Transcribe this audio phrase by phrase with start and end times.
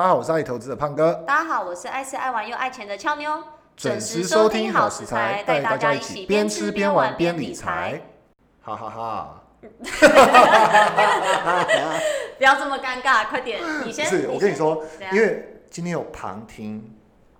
[0.00, 3.38] 大家好，我是爱投资的胖哥，大家好，我是爱吃爱玩又爱钱的俏妞，
[3.76, 8.00] 准时收听好食材，带大家一起边吃边玩边理财，
[8.62, 9.42] 哈哈哈。
[12.38, 14.06] 不要这么尴尬，快点，你先。
[14.06, 14.82] 是我跟你说，
[15.12, 16.82] 因为今天有旁听。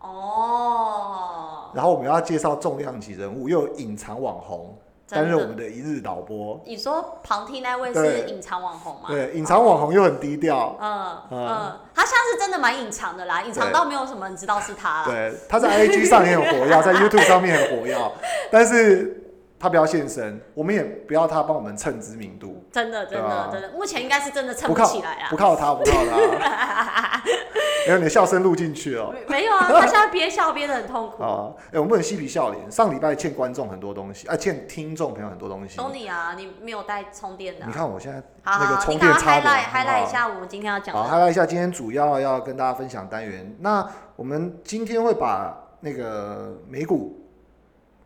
[0.01, 4.79] 哦，然后我们要介绍重量级人物，又有隐藏网红
[5.11, 6.61] 担任我们的一日导播。
[6.65, 9.09] 你说旁听那位是隐藏网红吗？
[9.09, 10.77] 对，隐藏网红又很低调。
[10.81, 15.05] 嗯嗯，他现在是真的蛮隐藏的啦，隐藏到没有什么人知道是他。
[15.05, 17.97] 对，他在 IG 上也很活跃，在 YouTube 上面很活跃，
[18.51, 19.17] 但是。
[19.61, 22.65] 他不要现身，我们也不要他帮我们蹭知名度。
[22.73, 25.29] 真的，真的，真的，目前应该是真的蹭不起来啊！
[25.29, 27.23] 不靠他，不靠他。
[27.87, 29.15] 没有你的笑声录进去哦。
[29.29, 31.21] 没有啊，他现在憋笑憋得很痛苦。
[31.23, 32.73] 啊，哎，我们不能嬉皮笑脸。
[32.73, 35.77] 上礼拜欠观众很多东西，啊，欠听众朋友很多东西。
[35.77, 37.67] 都你啊，你没有带充电的。
[37.67, 39.47] 你看我现在那个充电插的。
[39.47, 40.95] 嗨来一下，我们今天要讲。
[40.95, 43.55] 好，嗨来一下，今天主要要跟大家分享单元。
[43.61, 47.20] 那我们今天会把那个美股。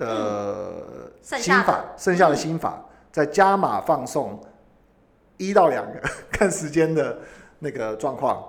[0.04, 4.40] 的心法，剩下的心法，再加码放送
[5.38, 7.18] 一到两个， 看时间的
[7.58, 8.46] 那个状况，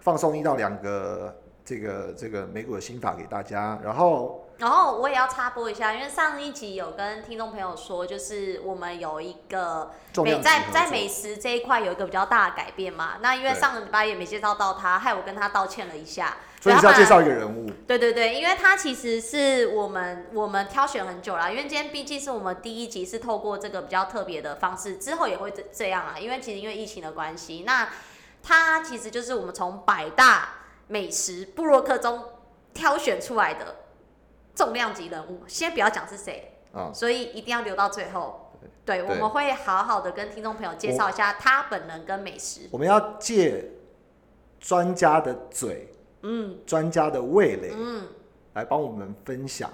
[0.00, 1.34] 放送一到两个
[1.64, 4.40] 这个这个美股的心法给大家，然后。
[4.56, 9.90] 然后我也要插播一下，因为上一集有跟听众朋友说，就是我们有一个
[10.22, 13.14] 美在在美食这一块有一个比较大的改变嘛。
[13.20, 16.36] 那因为上个礼拜也没介绍到他，害我跟他道歉了一下。
[16.64, 17.70] 所以是要介绍一个人物。
[17.86, 26.16] 对对对，因为他其实是我们我们挑选很久了，因为今天毕竟是我们第一集是透过这个比较特别的方式，之后也会这这样啊。
[26.18, 27.90] 因为其实因为疫情的关系，那
[28.42, 30.48] 他其实就是我们从百大
[30.88, 32.24] 美食布洛克中
[32.72, 33.76] 挑选出来的。
[34.56, 36.52] 重量级人物，先不要讲是谁，
[36.92, 38.52] 所以一定要留到最后。
[38.84, 42.68] 对，我们会好好的跟听众朋友介绍一下他本人跟美食。
[42.70, 43.72] 我们要借
[44.60, 45.88] 专家的嘴，
[46.24, 48.02] 嗯，专家的味蕾，嗯，
[48.54, 49.70] 来帮我们分享，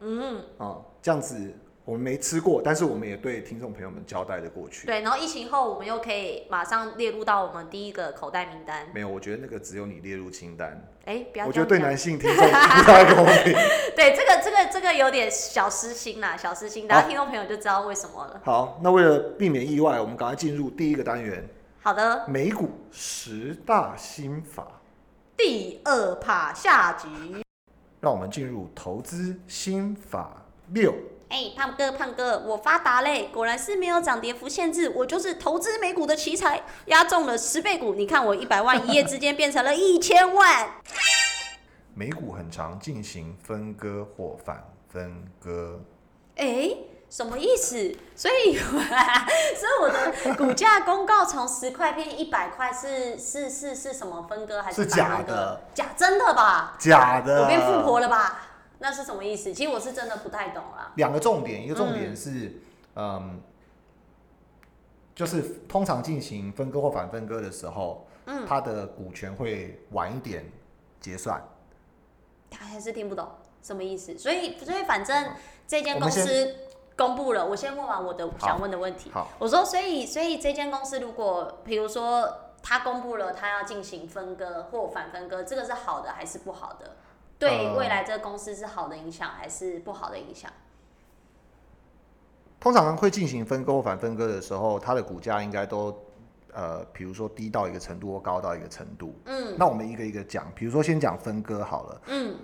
[0.00, 1.52] 嗯，啊，这样子。
[1.86, 4.88] 我们没吃过，但是我们也对听众朋友们交代的过去。
[4.88, 8.88] 对，然后疫情后，我们又可以马上列入到我们第一个口袋名单。
[8.92, 10.84] 没有，我觉得那个只有你列入清单。
[11.04, 11.46] 哎，不要。
[11.46, 13.54] 我觉得对男性听众不太公平。
[13.94, 18.40] 对，这个这个这个有点小私心啦，小私心，大家听众朋友就知道为什么了。
[18.44, 21.48] 好，那为了避免意外，我们赶快进入第一个单元。
[21.80, 22.24] 好的。
[22.26, 24.66] 美股十大心法
[25.36, 27.08] 第二趴下集，
[28.00, 30.42] 让我们进入投资心法
[30.72, 30.94] 六。
[31.28, 33.28] 哎，胖哥，胖哥，我发达嘞！
[33.32, 37.94] 果然是没有涨跌幅限制，我就是投资美股的奇才，压中了十倍股。
[37.94, 40.70] 你看我一百万一夜之间变成了一千万。
[41.94, 45.80] 美股很常进行分割或反分割。
[46.36, 46.74] 哎，
[47.08, 47.76] 什么意思？
[48.14, 55.60] 所以， 所以我的股价公告从十块变一百块，是是是是什么分割还是假的？
[55.72, 56.76] 假真的吧？
[56.78, 58.42] 假的，我变富婆了吧？
[58.78, 59.54] 那是什么意思？
[59.54, 60.92] 其实我是真的不太懂啦。
[60.96, 62.52] 两个重点，一个重点是，
[62.96, 63.40] 嗯，
[65.14, 70.44] 就是通常进行分割或反分割的时候，嗯，它的股权会晚一点
[71.00, 71.42] 结算。
[72.50, 73.28] 他还是听不懂
[73.62, 75.32] 什么意思，所以所以反正
[75.66, 76.54] 这间公司
[76.96, 79.10] 公布了，我先问完我的想问的问题。
[79.12, 82.26] 好，我说，所以所以这间公司如果比如说
[82.62, 86.96] 他公布了他要进行分割或反分割，这个是好的还是不好的？
[87.38, 90.50] 对未来这个公司是好的影响还是不好的影响？
[92.58, 95.94] 通常会进行分割或反分割的时候，它的股价应该都
[96.54, 99.14] 呃，比如说低到一个程度或高到一个程度。
[99.26, 102.00] 嗯，那我们一个一个讲，比如说先讲分割好了。
[102.06, 102.34] 嗯，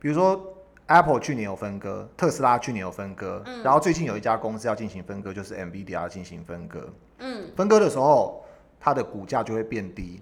[0.00, 0.42] 比如说
[0.86, 3.62] Apple 去年有分割，特斯拉去年有分割，嗯。
[3.62, 6.88] 然后最近有一家公司要进行分割，就是 NVIDIA 要进行分割。
[7.18, 8.44] 嗯，分割的时候，
[8.78, 10.20] 它的股价就会变低。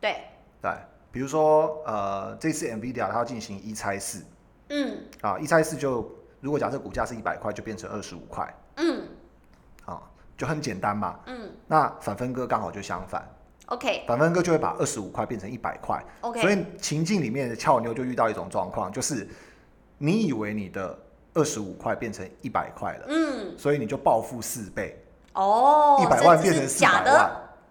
[0.00, 0.16] 对，
[0.62, 0.70] 对。
[1.10, 4.22] 比如说，呃，这次 NVIDIA 它要进行一拆四，
[4.68, 6.08] 嗯，啊，一拆四就
[6.40, 9.02] 如果假设股价是一百块，就变成二十五块，嗯，
[9.86, 10.02] 啊，
[10.36, 13.26] 就很简单嘛，嗯，那反分割刚好就相反
[13.66, 19.26] ，OK，反分割就会把二十五块变成一百块，OK，所以情境里面的俏妞就遇到一种状况，就是
[19.98, 20.96] 你以为你的
[21.34, 24.96] 二十五块变成一百块了，嗯，所以你就暴富四倍，
[25.34, 27.30] 哦，一百万变成四百万。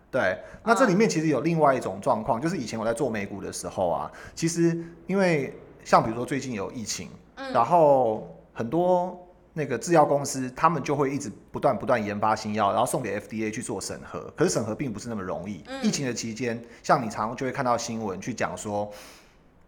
[0.09, 5.53] 对，那这里面其实有另外一种状况，就是以前我在做美股的时候啊，其实因为
[5.83, 7.09] 像比如说最近有疫情，
[7.53, 9.17] 然后很多
[9.51, 15.61] 那个制药公司他们就会一直不断不断研发新药，然后送给 FDA 去做审核，可是审核并不是那么容易。
[15.83, 18.89] 疫情的期间，像你常常就会看到新闻去讲说，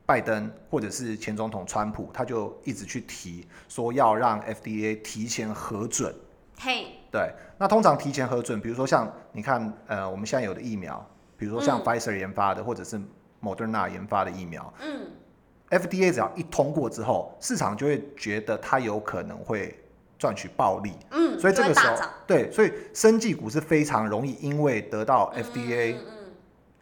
[0.10, 6.12] 拜登或者是前总统川普，他就一直去提说要让 FDA 提前核准。
[6.58, 11.08] 嘿，对，那通常提前核准，比如说像你看，呃，我们现在有的疫苗，
[11.38, 13.00] 比如说像 Pfizer 研发的，或者是
[13.40, 15.12] Moderna 研发的疫苗，嗯
[15.70, 19.80] ，FDA 只要一通过之后，市场就会觉得它有可能会
[20.18, 21.96] 赚取暴利，嗯，所以这个时候
[22.26, 25.98] 对，所以生技股是非常容易因为得到 FDA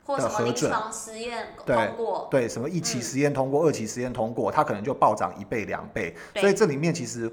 [0.08, 6.16] 或什么临的核准床实验对通过，对，什么一期嗯实验通过、二期实验通过，它可能就暴涨一倍、两倍。
[6.38, 7.30] 所以这里面其实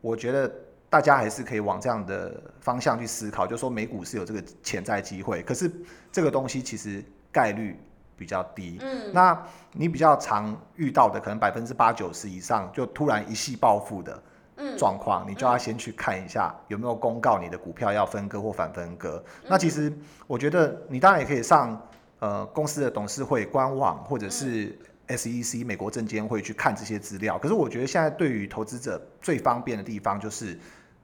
[0.00, 0.50] 我觉得
[0.88, 5.68] 大家还是可以往这样的方向去思考，就说美股是有这个潜在机会，可是
[6.12, 7.76] 这个东西其实概率
[8.16, 8.78] 比较低。
[8.80, 9.36] 嗯，那
[9.72, 14.22] 你比较常遇到的，可能百分之八九十以上就突然一系暴富的
[14.58, 19.20] 嗯状况，你就要先去看一下有没有公告你的股票要分割或反分割。
[19.48, 19.92] 那其实
[20.28, 21.80] 我觉得你当然也可以上
[22.22, 24.78] 呃公司的董事会官网或者是
[25.08, 27.36] SEC 美国证监会去看这些资料。
[27.36, 30.56] 可是我觉得现在对于投资者最方便的地方就是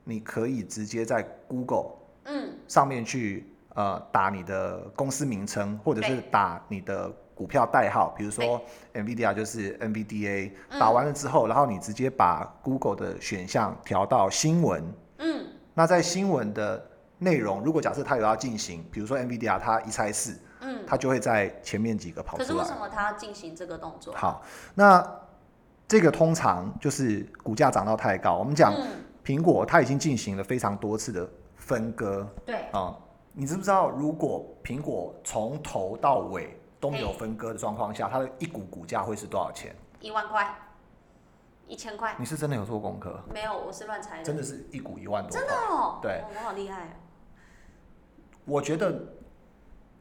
[0.04, 1.86] 你可以直接在 Google
[2.22, 2.52] 嗯。
[2.68, 3.44] 上面去
[3.74, 8.62] 呃打你的公司名称，或者是打你的股票代号，比如说
[8.94, 14.84] NVIDIA 就是 NVDA，打完了之后，然后你直接把 Google 的选项调到新闻，
[15.18, 15.46] 嗯。
[15.74, 16.88] 那在新闻的
[17.18, 22.74] 内容，如果假设它有要进行，比如说 NVIDIA 它一拆四，嗯，它就会在前面几个跑出来可是为什。
[22.76, 24.14] 么它要进行这个动作？
[24.14, 24.42] 好，
[24.74, 25.04] 那
[25.86, 32.94] 这个通常就是股价涨到太高，我们讲嗯，苹果它已经进行了非常多次的分割，对，啊、
[33.32, 39.74] 你知不知道，如果苹果从头到尾都没有分割的状况下，它的一股股价会是多少钱？
[40.00, 40.54] 一万块，
[41.66, 43.20] 一千块，你是真的有做功课？
[43.32, 44.24] 没有，我是乱猜的。
[44.24, 45.74] 真的是一股一万多真的块。
[45.74, 46.90] 哦，对哦我好厉害哦。
[48.44, 49.02] 我觉得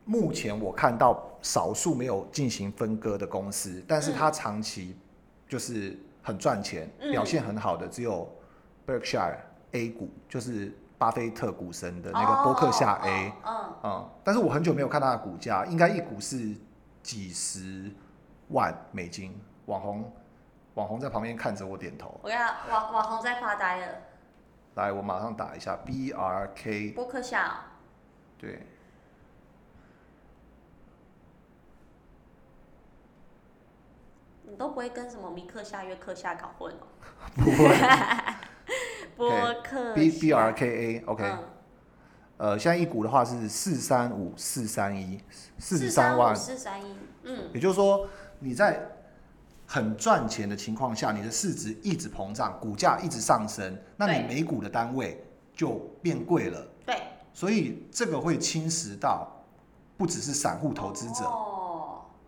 [0.07, 4.97] 目前我看到少数没有进行分割的公司，但是它长期
[5.47, 8.27] 就是很赚钱、嗯表现很好的，只有
[8.87, 9.35] Berkshire
[9.73, 13.27] A 股，就是巴菲特股神的那个伯克夏 A。
[13.27, 16.55] 哦哦哦嗯，但是我很久没有看它的股价，应该一股是
[17.03, 17.91] 几十
[18.47, 19.37] 万美金。
[19.65, 20.09] 网红，
[20.75, 22.17] 网红在旁边看着我点头。
[22.23, 23.87] 我跟他网网红在发呆了，
[24.75, 27.59] 来，我马上打一下 B R K，伯克夏哦、
[28.37, 28.65] 对，
[34.49, 36.87] 你都不会跟什么米克夏、约克夏搞混哦。
[37.35, 37.75] 不会。
[39.15, 41.43] 波克 B B R K A OK，、嗯。
[42.37, 45.19] 呃，现在一股的话是四三五四三一，
[45.57, 48.07] 四十三万，四三一，嗯，也就是说
[48.37, 48.79] 你在
[49.65, 55.19] 很赚钱的情况下，你的市值一直膨胀，股价一直上升，那你每股的单位
[55.55, 55.71] 就
[56.01, 56.63] 变贵了。
[56.85, 57.01] 对，
[57.33, 59.27] 所以这个会侵蚀到
[59.97, 61.25] 不只是散户投资者。
[61.25, 61.56] 哦，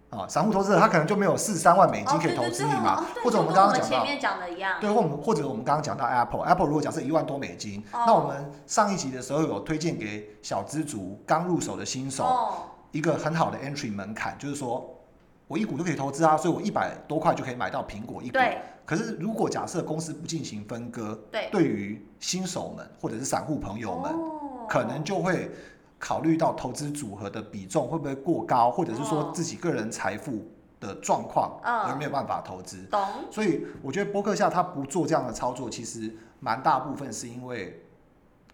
[0.09, 12.53] 啊，散户投资者他可能就没有四三万美金可以投资你嘛或者我们刚刚讲到，前面讲的一样，对，或我们或者我们刚刚讲到 Apple，Apple 如果假设一万多美金，哦那我们上一集的时候有推荐给小资族刚入手的新手哦，
[12.91, 14.99] 一个很好的 entry 门槛，就是说
[15.47, 18.33] 我一股就可以投资啊，所以我一百多块就可以买到苹果一股。
[18.33, 25.51] 对可是如果假设公司不进行分割，对，对于新手们或者是散户朋友们，哦可能就会
[25.99, 30.47] 考虑到投资组合的比重会不会过高，或者是说哦自己个人财富
[30.79, 31.81] 的状况，嗯。
[31.81, 32.81] 而没有办法投资。
[32.89, 37.83] 懂，所以我觉得博客下他不做这样的操作，其实蛮大部分是因为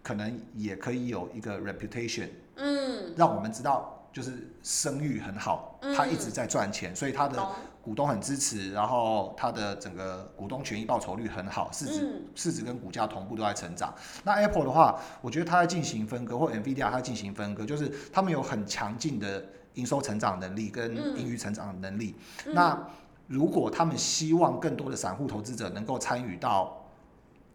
[0.02, 4.32] 可能也可以有一个 reputation，嗯，让我们知道就是
[4.62, 5.94] 声誉很好，嗯。
[5.94, 7.46] 他一直在赚钱，所以他的，
[7.82, 12.22] 股东很支持，然后他的整个股东权益报酬率很好，市值、嗯。
[12.34, 13.94] 市值跟股价同步都在成长。
[14.24, 21.18] 那 Apple 的话，我觉得它在进行分割，或 Nvidia 它进行分割，就是他们有很强劲的营收成长能力跟嗯。
[21.18, 22.14] 盈余成长能力。
[22.46, 22.54] 嗯。
[22.54, 22.88] 那
[23.26, 26.88] 如果他们希望更多的散户投资者能够参与到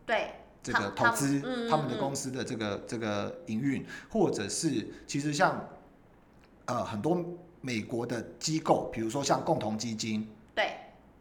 [0.05, 0.27] 对，
[0.61, 1.99] 这个投资他们的嗯。
[1.99, 5.67] 公司的这个这个营运，或者是其实像
[6.65, 7.23] 呃很多
[7.61, 10.71] 美国的机构，比如说像共同基金，对，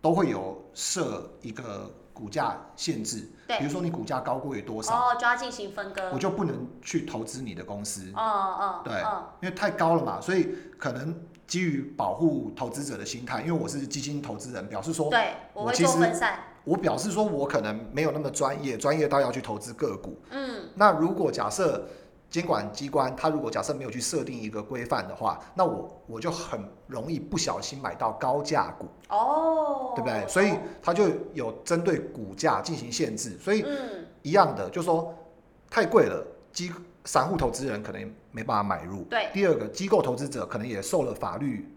[0.01, 3.59] 都会有设一个股价限制，对。
[3.59, 9.25] 比如说你股价高过于多少，哦，就要进行分割，我就不能去投资你的公司，哦哦，对哦。
[9.43, 11.15] 因为太高了嘛，所以可能
[11.47, 20.19] 基于保护投资者的心态，因为我是基金投资人，表示说对，我会做分散，我表示说我可能没有那么专业，专业到要去投资个股。
[20.31, 21.89] 嗯，那如果假设
[22.31, 30.27] 监管机关他如果假设没有去设定一个规范的话，那我我就很容易不小心买到高价股，哦，对不对？
[30.29, 35.13] 所以他就有针对股价进行限制，所以嗯，一样的，就说
[35.69, 36.73] 太贵了，机
[37.05, 39.03] 散户投资人可能没办法买入。
[39.11, 41.69] 对，第二个，机构投资者可能也受了法律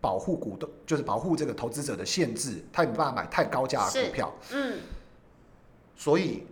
[0.00, 4.32] 保护股东，就是保护这个投资者的限制，他也没办法买太高价的股票。
[4.52, 4.78] 嗯，
[5.96, 6.46] 所以，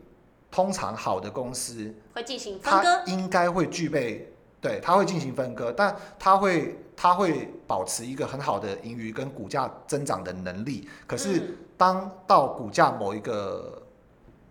[0.57, 10.89] 通常好的公司，会进行分割，应该会具备对，它会进行分割，但它会它会保持一个很好的盈余跟股价增长的能力。
[11.07, 13.83] 可是当到股价某一个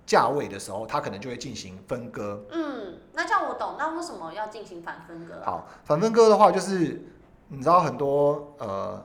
[0.05, 2.39] 价位的时候，它可能就会进行分割。
[2.51, 3.73] 嗯，那这样我懂。
[3.79, 5.41] 那为什么要进行反分割？
[5.43, 7.03] 好，反分割的话，就是
[7.47, 9.03] 你知道很多呃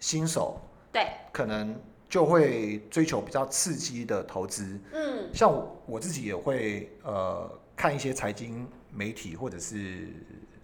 [0.00, 1.80] 新手对，可能
[2.12, 4.78] 就会追求比较刺激的投资。
[4.92, 5.30] 嗯。
[5.32, 10.08] 像我我自己也会呃看一些财经媒体或者是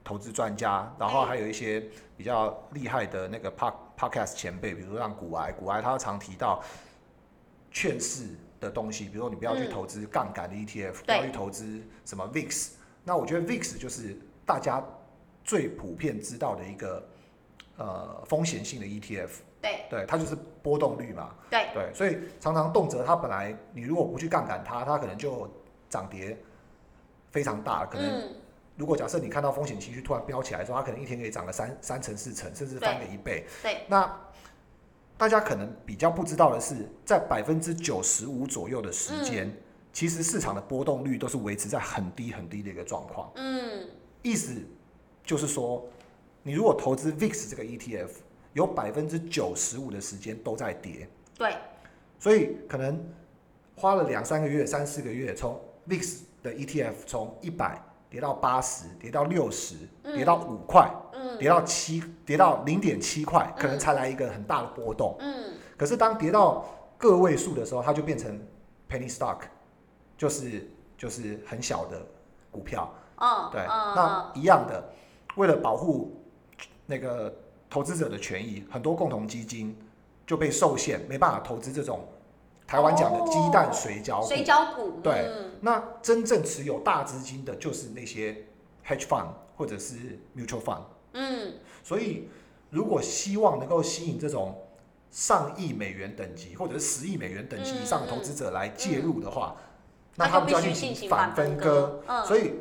[0.05, 1.83] 投资专家，然后还有一些
[2.19, 6.63] 比较厉害的那个 pod podcast 前辈，比如说像古埃，古埃他常提到
[7.71, 8.27] 劝世
[8.61, 9.71] 的东西，比如说你不要去嗯。
[9.71, 12.73] 投资杠杆的 ETF，、不要去投资什么 VIX。
[13.05, 14.15] 那我觉得 VIX 就是
[14.45, 14.85] 大家
[15.43, 17.09] 最普遍知道的一个
[17.79, 19.85] 呃风险性的 ETF，对。
[19.91, 21.35] 对，它就是波动率嘛。
[21.51, 25.49] 对，对，所以常常动辄它本来你如果不去杠杆它，它可能就
[25.89, 26.37] 涨跌
[27.31, 28.35] 非常大，可能嗯。
[28.77, 33.45] 如果假设你看到风险情绪突然飙起来的时候，它可能一天可以涨个三三成四成，甚至翻个一倍。
[33.61, 34.21] 对，那
[35.17, 39.53] 大家可能比较不知道的是，在百分之九十五左右的时间，
[39.93, 43.33] 其实市场的波动率都是维持在很低很低的一个状况。
[43.35, 43.89] 嗯。
[44.23, 44.55] 意思
[45.25, 45.85] 就是说，
[46.45, 48.11] 你如果投资 VIX 这个 ETF，
[48.59, 51.09] 有百分之九十五的时间都在跌。
[51.37, 51.55] 对，
[52.19, 53.01] 所以可能
[53.77, 65.17] 花了两三个月、三四个月，从 VIX 的 ETF 从一百跌到八十，跌到六十，跌到五块，嗯跌到七，跌到零点七块，可能才来一个很大的波动。
[65.21, 66.67] 嗯可是当跌到
[66.99, 68.37] 个位数的时候，它就变成
[68.91, 69.43] penny stock，
[70.17, 72.05] 就是就是很小的
[72.51, 72.93] 股票。
[73.21, 74.93] 嗯，对，嗯那一样的，
[75.37, 76.21] 为了保护
[76.87, 77.33] 那个
[77.71, 79.77] 投资者的权益，很多共同基金
[80.27, 82.07] 就被受限，没办法投资这种
[82.67, 84.29] 台湾讲的鸡蛋水饺股。
[84.29, 85.51] 水饺股，对嗯。
[85.61, 88.47] 那真正持有大资金的，就是那些
[88.87, 89.97] hedge fund 或者是
[90.37, 90.83] mutual fund。
[91.13, 91.55] 嗯。
[91.83, 92.29] 所以，
[92.71, 94.57] 如果希望能够吸引这种
[95.11, 99.57] 上亿美元等级或者是十亿美元等级以上的投资者来介入的话，
[100.17, 102.53] 那那他们就要进进行行反分割所以，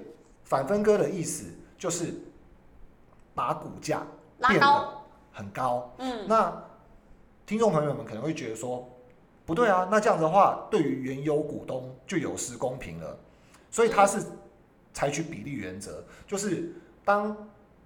[0.46, 1.46] 反分割的意思
[1.78, 2.14] 就是
[3.36, 4.06] 把股价
[4.48, 4.97] 变拉高，得
[5.38, 5.94] 很高。
[6.00, 6.52] 嗯那
[7.46, 8.90] 听众朋友们可能会觉得说，
[9.46, 13.18] 不对啊，那这样的话，对于原有股东就有失公平了。
[13.70, 14.22] 所以他是
[14.94, 16.74] 采取比例原则，就是
[17.06, 17.38] 当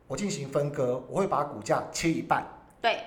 [0.08, 2.48] 我进行分割，我会把股价切一半，
[2.81, 3.03] 对，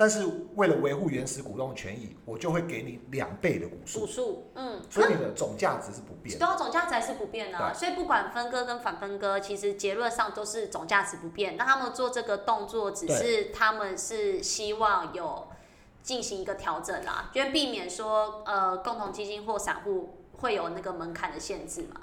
[0.00, 6.46] 但是为了维护原始股东的权益，我就会给你两倍的股数股数，嗯，所以你的总价值是不变的。
[6.46, 11.58] 对啊，总价值还是不变的啊、所以不管分割跟反分割，其实结论上都是总价值不变。
[11.58, 15.48] 那他们做这个动作，只是他们是希望有
[16.02, 22.00] 进行一个调整啦，因为避免说呃共同基金或散户会有那个门槛的限制嘛。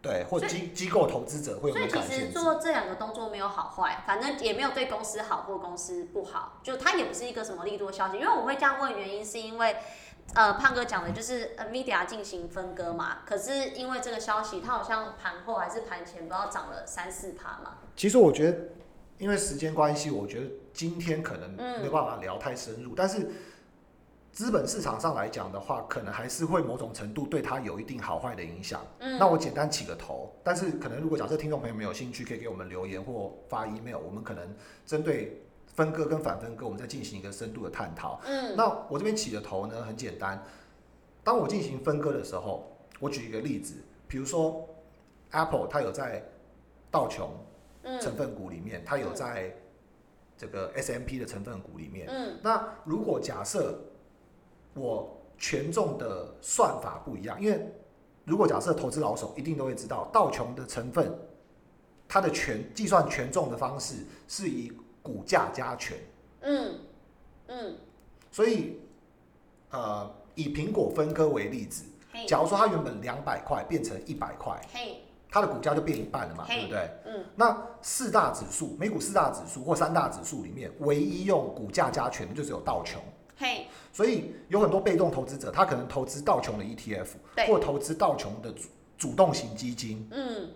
[0.00, 2.28] 对，或机机构投资者会有所以其实。
[2.28, 8.16] 做这两个动作没有好坏，反正也没有对公司好或公司不好，就它也不是一个什么利多消息。
[8.16, 9.76] 因为我会这样问，原因是因为。
[10.34, 17.78] 呃，胖哥讲的就是 Nvidia 进行分割嘛，可是因为这个消息，它好像盘后还是盘前不知道涨了三四趴嘛。
[17.96, 18.58] 其实我觉得，
[19.16, 23.26] 因为时间关系，我觉得今天可能嗯没有办法聊太深入，但是
[24.38, 28.80] 资本市场上来讲的话，可能还是会某种程度对它有一定好坏的影响。
[29.00, 34.48] 嗯，那我简单起个头，但是可能如果假设听众朋友们有兴趣，可以给我们留言或发 email，我们可能
[34.86, 35.42] 针对
[35.74, 38.20] 分割跟反分割，我们再进行一个深度的探讨。
[38.26, 40.40] 嗯那我这边起的头呢，很简单。
[41.24, 43.74] 当我进行分割的时候，我举一个例子，
[44.06, 44.64] 比如说
[45.32, 46.22] Apple 它有在
[46.92, 47.28] 道琼
[47.82, 49.52] 嗯成分股里面，它有在
[50.36, 52.06] 这个 S M P 的成分股里面。
[52.08, 53.76] 嗯那如果假设
[54.78, 57.66] 我权重的算法不一样，因为
[58.24, 61.16] 如果假设投资老手一定都会知道，道琼的成分
[62.06, 65.96] 它的权计算权重的方式是以股价加权，
[66.40, 66.74] 嗯
[67.46, 67.76] 嗯，
[68.30, 68.80] 所以
[69.70, 71.84] 呃以苹果分割为例子，
[72.26, 76.90] 假如说它原本两百块变成一百块，嘿，它的股价就变一半了嘛，对不对？
[77.06, 77.24] 嗯。
[77.36, 83.00] 那四大指数，美股四大指数或三大指数里面，唯一用股价加权的就是有道琼。
[83.38, 88.68] 嘿，所以有很多被动投资者，他可能投资道琼的 ETF，对或投资道琼的主
[88.98, 90.50] 主动型基金，嗯，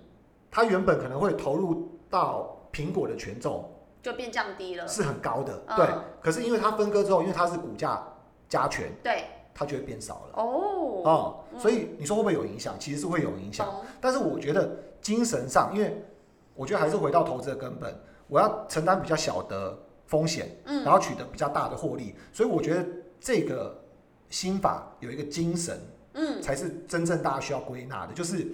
[0.51, 3.71] 他原本可能会投入到苹果的权重
[4.03, 4.89] 就变降低了。
[4.89, 5.87] 是很高的，嗯对。
[6.21, 8.03] 可是因为它分割之后，因为它是股价
[8.49, 10.43] 加权，对，它就会变少了。
[10.43, 12.75] 哦，哦、所以你说会不会有影响？
[12.81, 13.65] 其实是会有影响。
[13.65, 14.69] 懂，但是我觉得
[15.01, 16.05] 精神上，因为
[16.57, 17.95] 我觉得还是回到投资的根本，
[18.27, 19.79] 我要承担比较小的
[20.13, 20.85] 风险，嗯。
[20.85, 22.87] 然后取得比较大的获利，所以我觉得
[23.19, 23.83] 这个
[24.29, 25.81] 心法有一个精神，
[26.13, 26.43] 嗯。
[26.43, 28.47] 才是真正大家需要归纳的，就是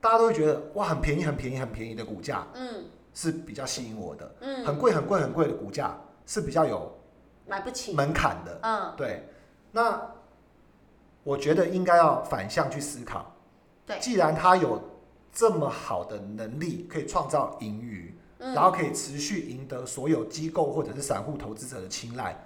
[0.00, 2.84] 大家都会觉得哇，很便宜、很便宜、很便宜的股价，嗯。
[3.14, 4.34] 是比较吸引我的。
[4.40, 6.96] 嗯，很贵、很贵、很贵的股价是比较有
[7.46, 8.58] 买不起，门槛的。
[8.62, 9.24] 嗯，对，
[9.72, 10.00] 那
[11.24, 13.34] 我觉得应该要反向去思考。
[13.86, 13.98] 对。
[13.98, 14.80] 既然他有
[15.32, 18.54] 这么好的能力，可以创造盈余，嗯。
[18.54, 22.36] 然后可以持续赢得所有机构或者是散户投资者的青睐，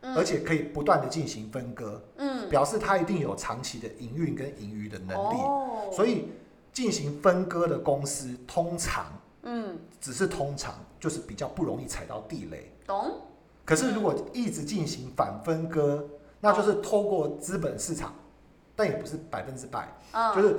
[0.00, 0.16] 嗯。
[0.16, 2.48] 而且可以不断的进行分割，嗯。
[2.48, 5.36] 表示它一定有长期的营运跟盈余的能力。
[5.38, 6.28] 哦，所以
[6.72, 9.06] 进行分割的公司，通常
[9.42, 12.72] 嗯，只是通常就是比较不容易踩到地雷。
[12.86, 13.20] 懂，
[13.64, 16.08] 可是如果一直进行反分割，
[16.40, 18.14] 那就是透过资本市场，
[18.74, 20.56] 但也不是百分之百，嗯，就是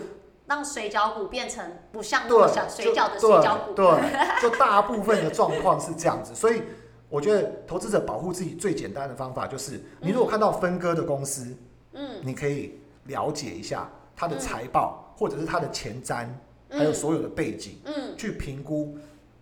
[0.54, 6.62] 让水饺股变成不像那对么小水饺的水饺股，对对，就大部分的状况是这样子，所以
[7.10, 11.58] 我觉得投资者保护自己最简单的方法就是，你如果看到分割的公司，
[11.94, 12.20] 嗯。
[12.22, 16.28] 你可以了解一下它的财报，或者是它的前瞻，
[16.70, 16.78] 嗯。
[16.78, 18.16] 还有所有的背景，嗯。
[18.16, 18.96] 去评估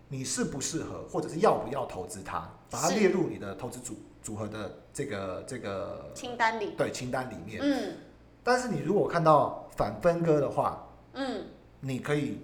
[0.08, 7.60] 你适不适合，或者是要不要投资它，把它列入你的投资组组合的这个这个清单里，对清单里面。
[7.62, 7.96] 嗯。
[8.42, 11.44] 但是你如果看到反分割的话，嗯，
[11.80, 12.38] 你可以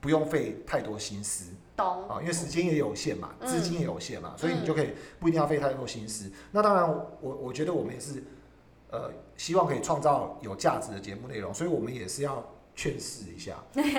[0.00, 1.52] 不用费太多心思。
[1.76, 3.48] 懂，啊，因为时间也有限嘛，嗯。
[3.48, 4.90] 资金也有限嘛，所以你就可以
[5.20, 6.30] 不一定要费太多心思。
[6.50, 8.22] 那当然我，我觉得我们也是
[8.90, 13.56] 呃，希望可以创造有价值的节目内容，所以我们也是要劝示一下，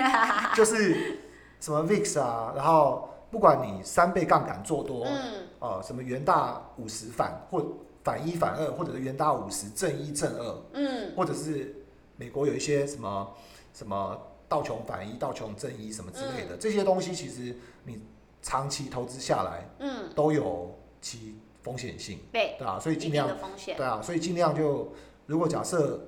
[0.54, 1.18] 就是
[1.58, 5.46] 什么 VIX 啊，然后不管你三倍杠杆做多，嗯。
[5.60, 7.62] 呃，什么元大五十反或
[8.02, 11.12] 反一反二，或者是元大五十正一正二，嗯。
[11.14, 11.74] 或者是
[12.16, 13.30] 美国有一些什么
[13.72, 18.02] 什么道琼反一、道琼正一什么之类的，这些东西其实你
[18.42, 23.28] 长期投资下来嗯，都有其风险性，对，对啊，所以尽量
[23.64, 24.92] 对啊，所以尽量就
[25.26, 26.00] 如果假设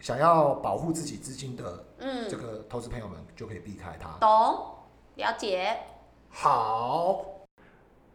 [0.00, 2.28] 想要保护自己资金的嗯。
[2.28, 4.10] 这，个投资朋友们，就可以避开它。
[4.18, 4.74] 懂，
[5.14, 5.78] 了解，
[6.28, 7.24] 好，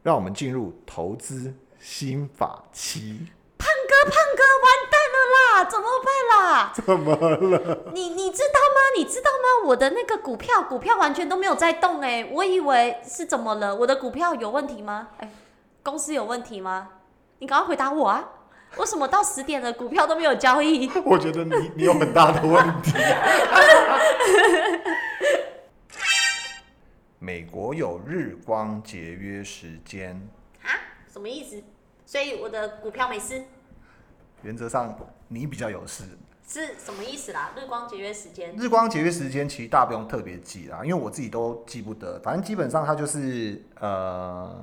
[0.03, 3.27] 让我们进入投资新法期。
[3.57, 4.88] 胖哥胖哥完
[5.59, 6.71] 啦，怎么办啦？
[6.73, 7.77] 怎么了？
[7.93, 8.79] 你你知道吗？
[8.97, 9.67] 你知道吗？
[9.67, 13.75] 我的那个股票股票完全都没有在动哎、我以为是怎么了？
[13.75, 15.09] 我的股票有问题吗？
[15.17, 15.29] 哎、
[15.83, 16.89] 公司有问题吗？
[17.39, 18.29] 你赶快回答我啊！
[18.77, 20.89] 为什么到十点了股票都没有交易？
[21.03, 22.93] 我觉得你你有很大的问题。
[27.21, 30.15] 美国有日光节约时间，
[30.63, 30.71] 啊？
[31.11, 31.61] 什么意思？
[32.05, 33.43] 所以我的股票没事
[34.41, 34.95] 原则上
[35.29, 36.03] 你比较有事。
[36.45, 37.51] 是什么意思啦？
[37.55, 38.53] 日光节约时间。
[38.57, 42.19] 日光节约时间其实大家不用特别记啦，因为我自己都记不得。
[42.23, 44.61] 反正基本上它就是呃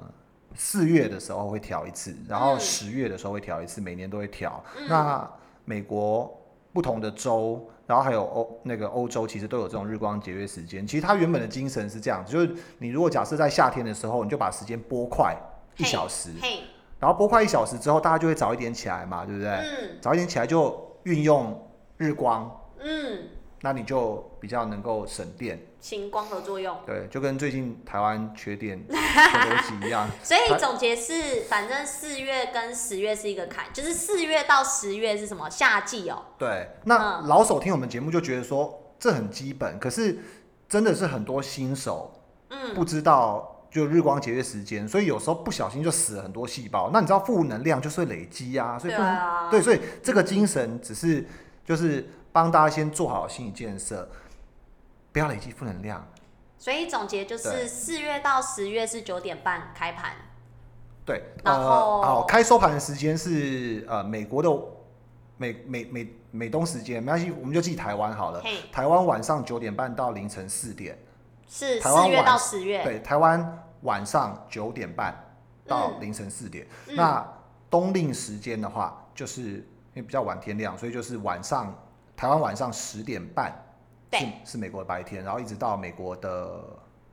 [0.55, 4.63] 四月的时候会调一次，然后嗯十月的时候会调一次，每年都会调。
[4.77, 5.31] 嗯那
[5.65, 6.37] 美国
[6.73, 10.85] 不同的州，然后还有欧那个欧洲，其实都有这种日光节约时间。
[10.85, 15.37] 其实它原本的精神是这样，就是你如果假设在夏天的时候，你就把时间拨快
[15.77, 16.65] 一小时，嘿，
[16.99, 19.51] 然后播快一小时之后，大家就会早一点起来嘛，对不对？
[19.51, 22.63] 嗯早一点起来就运用日光。
[22.79, 23.29] 嗯，
[23.63, 26.77] 那你就比较能够省电，行光合作用。
[26.87, 30.09] 对，就跟最近台湾缺电 的东西一样。
[30.23, 36.23] 所以总结是，反正四月跟十月是一个坎，就是四月到十月是什么夏季哦。
[36.39, 40.19] 对，那嗯老手听我们节目就觉得说这很基本，可是
[40.69, 42.13] 真的是很多新手
[42.51, 46.89] 嗯，不知道就日光节约时间，所以有时候不小心就死了很多细胞。
[46.91, 51.27] 那你知道负能量就是会累积啊，所以不能、啊，对，所以这个精神只是
[51.63, 54.09] 就是帮大家先做好心理建设，
[55.13, 56.03] 不要累积负能量。
[56.59, 60.13] 所以总结就是四月到十月是九点半开盘，
[61.05, 64.49] 对，然后呃，好，开收盘的时间是呃美国的
[65.37, 68.43] 美美美美东时间，没关系，我们就记台湾好了。
[68.73, 70.99] 台湾晚上九点半到凌晨四点，
[71.47, 75.15] 是四月到十月，对，台湾晚上九点半
[75.67, 76.01] 到嗯。
[76.01, 76.67] 凌晨四点。
[76.89, 76.97] 嗯。
[76.97, 77.27] 那
[77.71, 81.75] 冬令时间的话，就是因为比较晚天亮，所以就是晚上
[82.17, 83.51] 台湾晚上十点半
[84.13, 84.33] 是对。
[84.45, 86.63] 是美国的白天，然后一直到美国的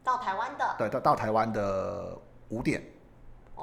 [0.03, 0.75] 到台湾的。
[0.77, 2.17] 对到到台湾的
[2.49, 2.81] 五点。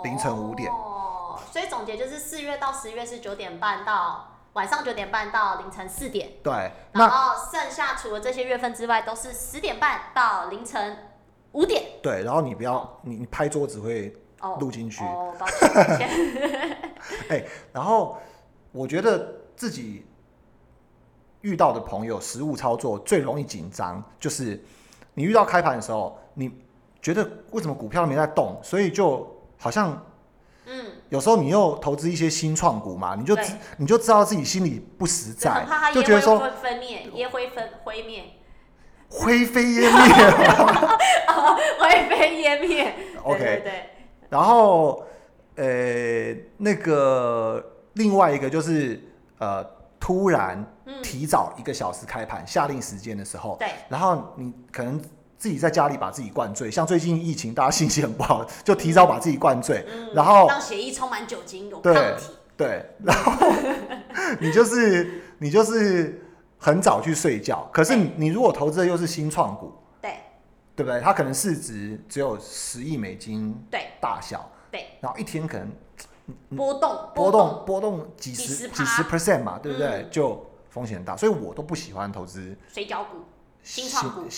[0.05, 0.71] 凌晨五点。
[0.71, 11.10] 哦，所以总结就是四月到十月是九点半到晚上九点半到凌晨四点，对，然那后剩下除了这些月份之外都是十点半到凌晨
[11.53, 11.83] 五点。
[12.03, 15.05] 对，然后你不要你你拍桌子会哦，录进去。
[15.05, 17.47] 哦，抱歉，抱歉。
[17.73, 18.19] 然后
[18.73, 20.05] 我觉得自己
[21.43, 24.63] 遇到的朋友实物操作最容易紧张，就是
[25.15, 26.51] 你遇到开盘的时候，你
[27.03, 29.27] 觉得为什么股票都没在动，所以就
[29.59, 30.07] 好像
[30.67, 38.25] 嗯，有时候你又投资一些新创股嘛，你就知你就知道自己心里不实在就觉得说分分灭，烟灰分灰灭。
[39.11, 40.15] 灰飞烟灭，
[41.79, 42.95] 灰飞烟灭。
[43.25, 43.73] OK，对对。
[44.29, 45.05] 然后，
[45.57, 47.63] 呃，那个
[47.95, 49.03] 另外一个就是
[49.39, 49.65] 呃，
[49.99, 50.65] 突然
[51.03, 54.99] 提早一个小时开盘，下令时间的时候，对，然后你可能
[55.37, 62.33] 自己在家里把自己灌醉，像最近疫情，大家心情很不好，就提早把自己灌醉，然后让血液充满酒精，有抗体。
[62.57, 63.33] 对，然后
[64.39, 66.23] 你就是你就是
[66.63, 70.19] 很早去睡觉，可是你如果投资的又是新创股，对，
[70.77, 71.01] 对不对？
[71.01, 75.67] 它可能市值只有十亿美金，对，大小，对，然后一天可能
[76.55, 78.07] 波动波动波动。
[78.19, 80.07] 几十几十 percent 嘛，对不对？
[80.11, 83.25] 就风险大，所以我都不喜欢投资水饺股、
[83.63, 84.29] 新创股，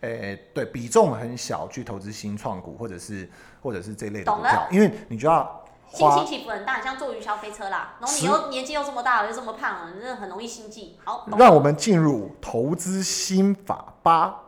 [0.00, 3.28] 诶，对比重很小去投资新创股或者是
[3.60, 5.62] 或者是这类的股票，因为你就要。
[5.96, 7.94] 心情起伏很大，像坐云霄飞车啦。
[8.00, 10.98] 然后你又年纪又这么大了，又这么胖了，你，真的很容易心悸。
[11.04, 14.42] 好，让我们进入投资心法八。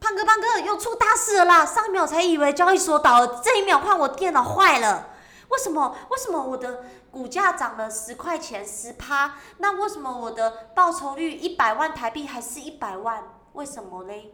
[0.00, 1.66] 胖哥，胖哥又出大事了啦！
[1.66, 5.08] 上一秒才以为交易所倒了，这一秒换我电脑坏了。
[5.48, 5.96] 为什么？
[6.10, 9.34] 为什么我的股价涨了十块钱十趴？
[9.56, 13.24] 那为什么我的报酬率一百万台币还是一百万？
[13.54, 14.30] 为什么嘞？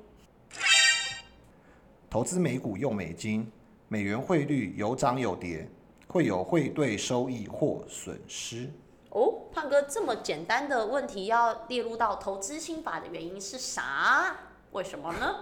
[2.10, 3.50] 投资美股用美金，
[3.88, 5.70] 美元汇率有涨有跌。
[6.14, 8.70] 会有汇兑收益或损失
[9.08, 14.36] 哦，胖哥，这么简单的问题要列入到投资心法的原因是啥？
[14.70, 15.34] 为什么呢？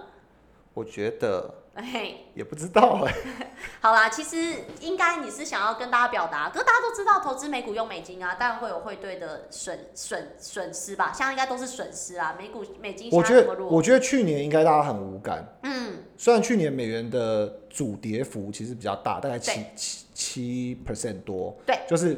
[0.73, 1.59] 我觉得。
[1.73, 3.13] 哎，也不知道哎。
[3.81, 12.35] 好啦，其实应该你是想要跟大家表达，可是大家都知道投资美股用美金啊，当然会有汇兑的损损损失吧，现在应该都是损失啊。
[12.37, 15.43] 美股美金我觉得我觉得去年应该大家很无感。
[15.63, 21.53] 嗯，虽然去年美元的主跌幅其实比较大，大概七七七 percent 多。
[21.65, 22.17] 对，就是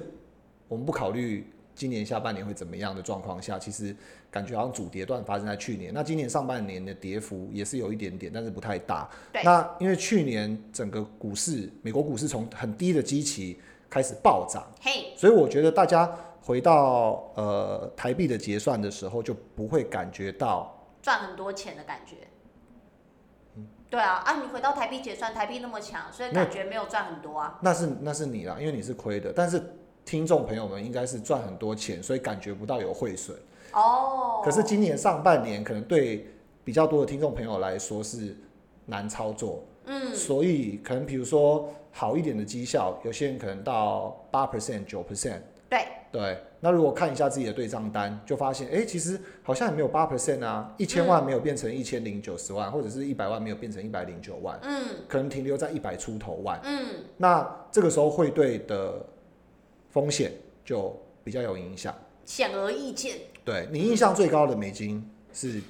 [0.68, 1.50] 我们不考虑。
[1.78, 3.94] 今年下半年会怎么样的状况下，其实
[4.32, 5.94] 感觉好像主跌段发生在去年。
[5.94, 9.10] 那今年上半年的跌幅也是有一点点，但是不太大。
[9.44, 16.10] 那因为去年整个股市，美国股市从很低的基期开始暴涨，嘿，所以我觉得大家
[16.42, 22.16] 回到呃台币的结算的时候，就不会感觉到赚很多钱的感觉。
[23.86, 27.58] 嗯，对啊，啊，你回到台币结算，台币那么强，所以感觉没有赚很多啊。
[27.62, 29.62] 那是那是你啦，因为你是亏的，但是。
[30.08, 33.36] 听众朋友们应该是赚很多钱，所以感觉不到有汇损。
[33.72, 34.40] 哦。
[34.46, 36.28] 可是今年上半年可能对
[36.64, 38.38] 比较多的听众朋友来说是
[38.86, 39.64] 难操作。
[39.86, 40.14] 嗯。
[40.16, 45.40] 所以可能比如说好一点的绩效，有些人可能到八 percent、九 percent。
[45.70, 45.88] 对。
[46.12, 46.38] 对。
[46.60, 54.60] 那如果看一下自己的对账单，就发现哎，其实好像也没有八 percent 啊，一千万没有变成一千零九十万，或者是一百万没有变成一百零九万。
[54.64, 54.86] 嗯。
[55.08, 56.60] 可能停留在一百出头万。
[56.64, 57.04] 嗯。
[57.18, 59.06] 那这个时候汇兑的。
[59.96, 60.34] 风险
[60.66, 63.18] 就比较有影响，显而易见。
[63.46, 65.62] 对你印象最高的美金是，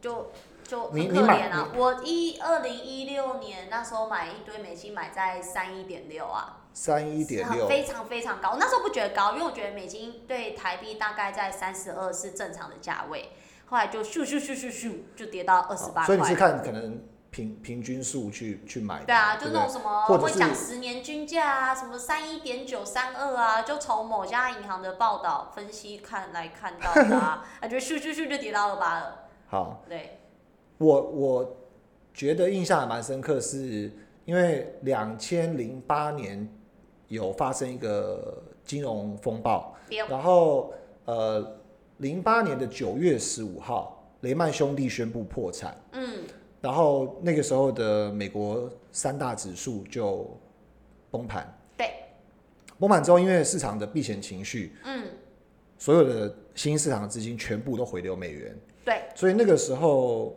[0.00, 0.30] 就
[0.64, 1.70] 就很可怜啊！
[1.76, 8.50] 我一二零一六年那时候买一堆美金，买在三一点六啊，三一点六，非常非常高。
[8.50, 13.30] 我那时候不觉得高，因为我觉得美金对台币大概在三十二是正常的价位，
[13.64, 16.04] 后来就咻咻咻咻咻就跌到二十八。
[16.04, 17.02] 所以你是看可能。
[17.28, 29.28] 平平均数去去买，对啊，就那种什么会讲十年均价啊，什么三一点九三二啊，就从某家银行的报道分析看来看到的啊， 感觉咻咻咻就跌到二八了。
[29.48, 30.18] 好，对，
[30.78, 31.56] 我我
[32.14, 33.92] 觉得印象还蛮深刻，是
[34.24, 36.48] 因为两千零八年
[37.08, 39.74] 有发生一个金融风暴，
[40.08, 40.72] 然后
[41.04, 41.56] 呃
[41.98, 45.76] 零八年的九月十五号，雷曼兄弟宣布破产。
[45.92, 46.24] 嗯。
[46.60, 50.28] 然后那个时候的美国三大指数就
[51.10, 51.46] 崩盘。
[51.76, 51.90] 对。
[52.78, 55.06] 崩盘之后，因为市场的避险情绪，嗯，
[55.78, 58.58] 所有的新兴市场的资金全部都回流美元。
[58.84, 59.02] 对。
[59.14, 60.34] 所以那个时候，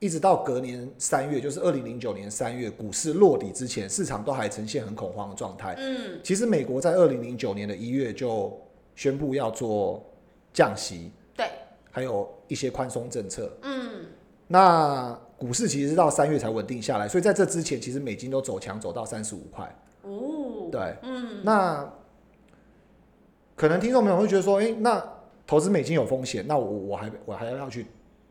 [0.00, 5.76] 一直到隔年三月，就是二零零九年三月，股市落底之前，市场都还呈现很恐慌的状态。
[5.78, 6.18] 嗯。
[6.24, 8.58] 其实美国在二零零九年的一月就
[8.96, 10.04] 宣布要做
[10.52, 11.12] 降息。
[11.36, 11.46] 对。
[11.92, 13.52] 还有一些宽松政策。
[13.62, 14.06] 嗯。
[14.48, 19.64] 那股市其实是到三月才稳定下来，所以在这之前，其实美金都走强，走到三十五块。
[20.02, 21.86] 哦，对，嗯，那
[23.54, 25.02] 可能听众朋友会觉得说，哎，那
[25.46, 27.86] 投资美金有风险，那我我还我还要要去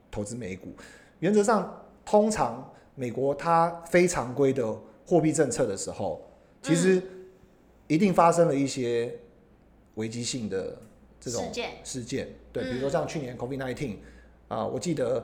[0.09, 0.73] 投资美股？
[1.19, 6.21] 原则上，通常美国它非常规的货币政策的时候，
[6.61, 7.01] 其实
[7.87, 9.13] 一定发生了一些
[9.95, 10.77] 危机性的
[11.19, 11.69] 这种事件。
[11.83, 13.95] 事件，对，比如说像去年 COVID nineteen
[14.47, 15.23] 啊，我记得。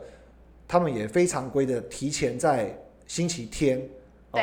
[0.67, 3.87] 他们也非常规的提前在星期天，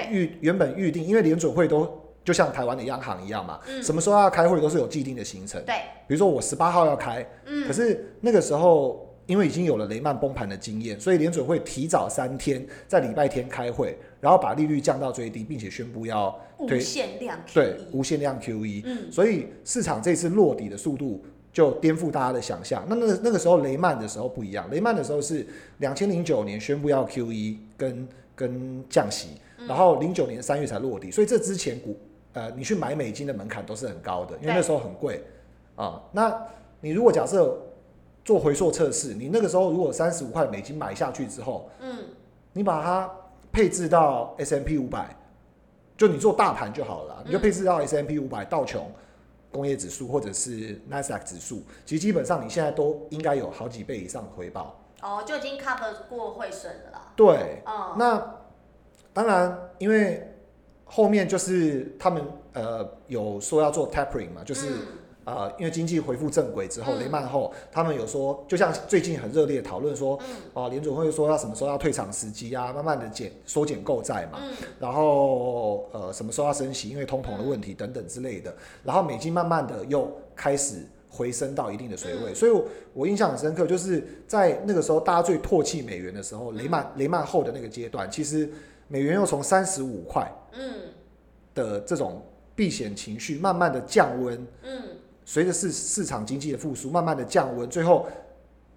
[0.09, 5.61] 预原本预定，因为联准会都就像台湾的央行一样嘛，什么时候要开会都是有既定的行程。
[5.65, 5.75] 对，
[6.07, 7.29] 比如说我十八号要开，
[7.67, 18.82] 可是那个时候因为已经有了雷曼崩盘的经验，所以联准会提早三天在礼拜天开会，然后把利率降到最低，并且宣布要无限量对无限量 QE。
[18.85, 22.85] 嗯，所以市场这次落底的速度就颠覆大家的想象。
[22.88, 25.46] 那那个那个时候雷曼的时候不一样，雷曼的时候是
[25.78, 29.28] 两千零九年宣布要 QE 跟跟降息，
[29.68, 31.96] 然后零九年三月才落地，所以这之前股
[32.32, 35.22] 呃你去买美金的门槛都是很高的，因为那时候很贵
[35.76, 36.02] 啊。
[36.11, 36.37] 那
[36.80, 37.56] 你如果假设
[38.24, 42.04] 做回溯测试，你那个时候如果三十五块美金买下去之后，嗯，
[42.52, 43.11] 你把它
[43.50, 45.16] 配置到 S M P 五百，
[45.96, 48.88] 就你做大盘就好了，你就配置到 S M P 五百道琼
[49.50, 54.80] 工业指数或者是 Nasdaq 指数，其实基本上你现在都应该有好几倍以上的回报。
[55.00, 57.12] 哦，就已经 cover 过汇损了啦。
[57.16, 58.37] 对，嗯，那
[59.12, 60.32] 当然，因为
[60.85, 64.68] 后面就是他们呃有说要做 tapering 嘛，就是。
[65.24, 70.18] 啊，因为经济恢复正轨之后，雷曼后，他们有说，就像最近很热烈讨论说，
[70.52, 74.40] 哦，联总会说要什么时候要退场时机啊，慢慢的减缩减购债嘛，
[74.80, 82.52] 然后呃什么时候要升息，因为通膨的问题等等之类的，然后美金慢慢的又开始回升到一定的水位，所以
[82.92, 88.50] 我印象很深刻，就是在那个时候大家最唾弃美元的时候，雷曼雷曼后的那个阶段，其实
[88.88, 90.74] 美元又从三十五块，嗯，
[91.54, 92.20] 的这种
[92.56, 94.82] 避险情绪慢慢的降温，嗯。
[95.24, 98.06] 随着市市场经济的复苏，慢慢的降温，最后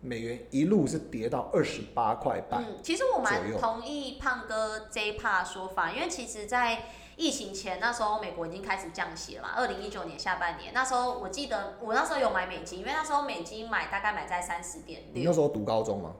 [0.02, 2.64] 美元一路是跌到二十八块半。
[2.64, 6.84] 嗯，其实我蛮同意胖哥这一 part 说法，因为其实，在
[7.16, 9.50] 疫情前那时候，美国已经开始降息了嘛。
[9.56, 15.14] 二零一九年下半年，那时候我记得我那时候有买美金，因为那时候美金买大概买在三十点六。
[15.14, 16.14] 你那时候读高中吗？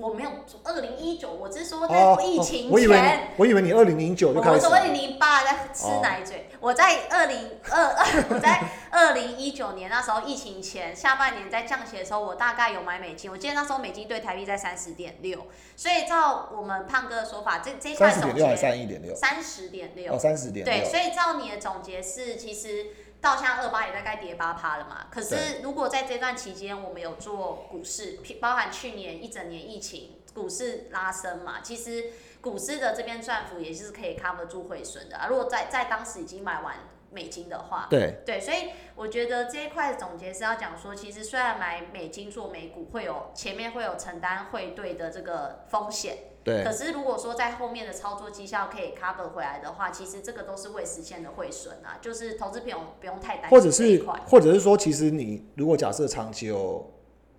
[0.00, 0.30] 我没有，
[0.64, 2.70] 二零一九，我是说在疫情前。
[2.70, 4.66] 我以为我以为你二零零九就开始。
[4.66, 6.46] 我二零零八在吃奶嘴。
[6.60, 13.30] 我在二零二二， 我在二零一九年那时候疫情前下半年在降息的时候，我大概有买美金。
[13.30, 22.88] 我记得那时候美金对台币在三十点六，所以照我们胖哥的说法，这这块总结三十点六，三十点六，哦，三十点对，所以照你的总结是，其实
[23.20, 25.06] 到现在二八也大概跌八趴了嘛。
[25.10, 30.16] 可是如果在这段期间我们有做股市，包含去年一整年疫情。
[30.32, 35.26] 股市拉升嘛，其实股市的这边赚幅也是可以 cover 住汇损的啊。
[35.26, 36.76] 如果在在当时已经买完
[37.12, 53.58] 美金的话，对对，所以我觉得这一块总结是要讲说，其实虽然买美金做美股会有前面会有承担汇兑的这个风险，对，可是如果说在后面的操作绩效可以 cover 回来的话，其实这个都是未实现的汇损啊，就是投资朋友不用太担心。
[53.58, 56.88] 或者是或者是说，其实你如果假设长期有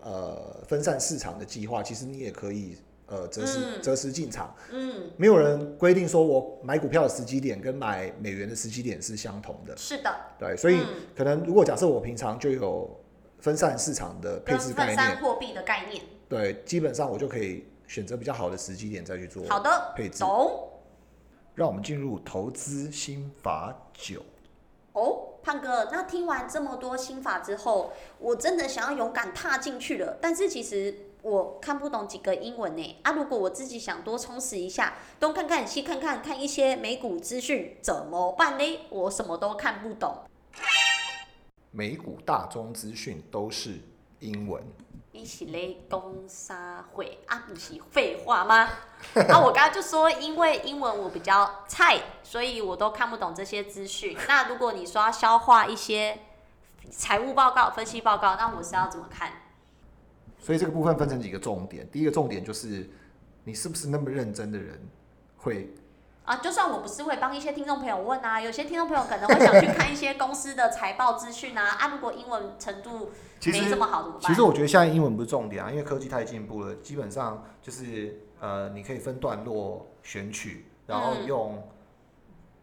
[0.02, 2.78] 呃分散市场的计划，其实你也可以。
[3.12, 9.76] 呃，择时择时进场，嗯，没有人规定说我买股票的时机点跟买美元的时机点是相同的。
[9.76, 10.80] 是的，对，所以
[11.14, 12.90] 可能如果假设我平常就有
[13.40, 20.20] 分散市场的配置概念，分散货币的概念，对，基本上我就可以选择比较好的时机点再去做好的配置。
[20.20, 20.70] 懂。
[21.54, 24.24] 让我们进入投资心法九。
[24.94, 30.96] 哦，胖哥，那听完这么多心法之后，我真的想要勇敢踏进去了，但是其实。
[31.22, 33.12] 我看不懂几个英文呢啊！
[33.12, 38.80] 如果我自己想多充实一下，东看看西看看，看一些美股资讯怎么办呢？
[38.90, 40.16] 我什么都看不懂。
[41.70, 43.80] 美股大宗资讯都是
[44.20, 44.64] 英文。
[45.14, 47.44] 你是咧公沙会啊？
[47.48, 48.70] 不是废话吗？
[49.30, 54.18] 啊，我刚刚就说，因为英文我比较菜，所以我都看不懂这些资讯。
[54.28, 56.20] 那如果你说要消化一些
[56.90, 59.34] 财务报告、分析报告，那我是要怎么看？
[60.42, 62.90] 所以这个部分分成几个重点，第一个重点就是
[63.44, 64.82] 你是不是那么认真的人，
[65.38, 65.72] 会
[66.26, 73.12] 啊，就算我不是会帮一些听众朋友问啊，有些听众朋友可能会想去看一些公司的财报资讯啊，啊，如果英文程度
[73.46, 74.32] 没这么好怎么办？
[74.32, 81.62] 其实我觉得现在英文不是重点啊，因为科技太进步了，基本上就是呃，你可以分段落选取，然后用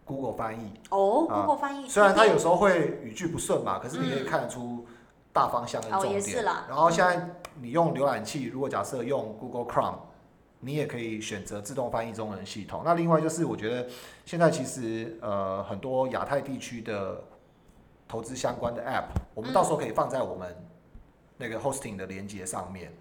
[0.04, 4.84] Google 翻译哦，Google 翻译，虽然它有时候会语句不顺嘛，可是你可以看得出。
[5.30, 9.98] 大方向跟重点，然后现在你用浏览器，如果假设用 Google Chrome，
[10.60, 12.82] 你也可以选择自动翻译中文系统。
[12.84, 13.88] 那另外就是，我觉得
[14.24, 17.22] 现在其实呃很多亚太地区的
[18.08, 20.56] 投资相关的 App，我们到时候可以放在我们
[21.36, 22.92] 那个 Hosting 的连接上面，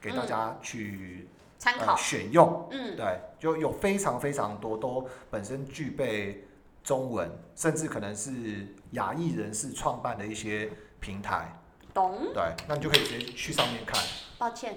[0.00, 2.68] 给大家去参考选用。
[2.70, 6.44] 嗯，对，就有非常非常多都本身具备
[6.82, 11.56] 中文，甚至可能是亚裔人士创办的一些平台。
[11.94, 12.32] 懂。
[12.34, 14.02] 对，那你就可以直接去上面看。
[14.36, 14.76] 抱歉，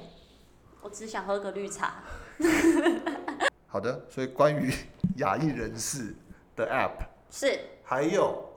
[0.81, 2.03] 我只想喝个绿茶。
[3.67, 4.73] 好的，所以关于
[5.17, 6.15] 亚裔人士
[6.55, 8.47] 的 App 是，还有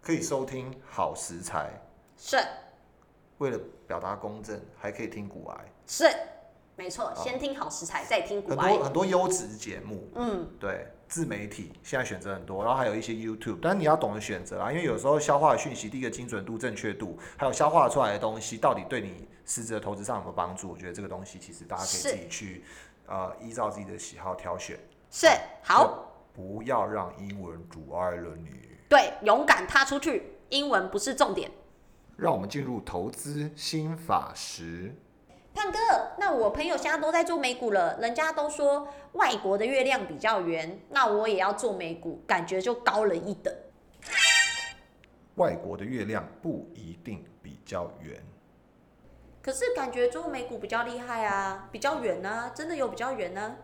[0.00, 1.70] 可以收听好食材
[2.16, 2.38] 是，
[3.38, 5.72] 为了表达公正，还可以听古癌。
[5.86, 6.04] 是，
[6.76, 8.58] 没错，先听好食材，再听古很。
[8.58, 20.70] 多很多优质节目，嗯，对，自媒体现在选择很多，然后还有一些 YouTube，但是你要懂得选择啊，因为有时候消化的讯息，第一个精准度、正确度，还有消化出来的东西，到底对你实质的投资上有没有帮助？
[20.70, 22.64] 我觉得这个东西其实大家可以自己去
[23.06, 24.78] 呃依照自己的喜好挑选，
[25.10, 25.26] 是
[25.62, 28.50] 好，不要让英文阻碍了你。
[28.88, 31.50] 对，勇敢踏出去，英文不是重点。
[32.16, 34.94] 让我们进入投资新法时。
[35.58, 35.78] 胖哥，
[36.18, 43.52] 那我朋友现在都在做美股了，人家都说外国的月亮比较圆，那我也要做美股，感觉就高人一等。
[45.34, 48.22] 外国的月亮不一定比较圆，
[49.42, 53.56] 可是感觉做美股比较厉害啊，比较远啊，真的有比较远呢、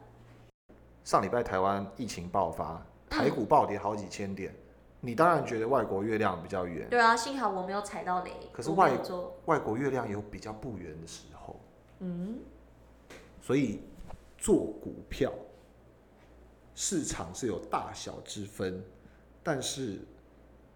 [1.05, 4.53] 上礼拜台湾疫情爆发，台股暴跌好几千点，
[5.01, 8.33] 你当然觉得外国月亮比较圆，对啊，幸好我没有踩到雷。
[8.53, 8.91] 可是外，
[9.45, 11.34] 外国月亮有比较不圆的时候，
[12.01, 12.39] 嗯，
[13.41, 13.81] 所以
[14.39, 15.33] 做股票
[16.75, 18.83] 市场是有大小之分，
[19.43, 19.99] 但是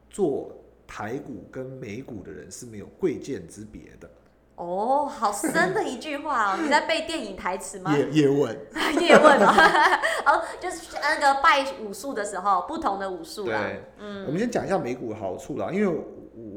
[0.08, 0.52] 做
[0.86, 4.08] 台股跟美股的人是没有贵贱之别的。
[4.56, 7.94] 哦，好深的一句话哦，你在背电影台词吗？
[7.96, 8.58] 叶叶问，
[9.00, 9.54] 叶问哦，
[10.26, 13.60] 哦，就是那个拜武术的时候，不同的武术啦。
[13.60, 16.04] 对，我们先讲一下美股的好处啦，因为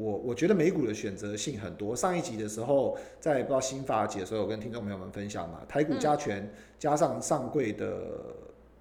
[0.02, 1.94] 我我觉得美股的选择性很多。
[1.94, 8.02] 上一集的时候，在不知道新法节的时候，有跟听众朋友们分享嘛，台股加权、加上上柜的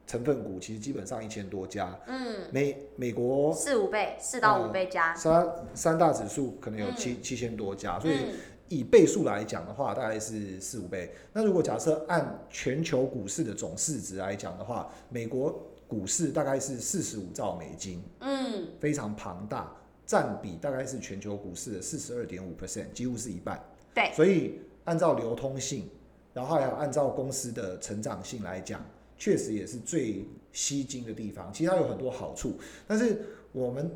[0.07, 1.95] 成分股，其实基本上一千多家。
[2.07, 5.13] 嗯，美美国四五倍，四到五倍加。
[5.13, 8.33] 三三大指数可能有七七千多家，所以嗯，
[8.69, 11.11] 以倍数来讲的话，大概是四五倍。
[11.33, 19.71] 那如果假设按全球股市的总市值来讲的话，美国股市大概是四十五兆美金，嗯，非常庞大，
[20.11, 23.57] 占比大概是全球股市的四十二点五 percent，几乎是一半。
[23.93, 25.87] 对，所以按照流通性，
[26.33, 28.85] 然后还有按照公司的成长性来讲，
[29.17, 31.49] 确实也是最吸睛的地方。
[31.53, 33.21] 其实它有很多好处，但是
[33.53, 33.89] 我们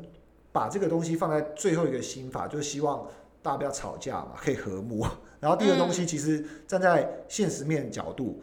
[0.52, 3.06] 把这个东西放在最后一个心法，就是希望
[3.42, 5.06] 大家不要吵架嘛，可以和睦。
[5.38, 8.40] 然后第二个东西，其实站在现实面角度，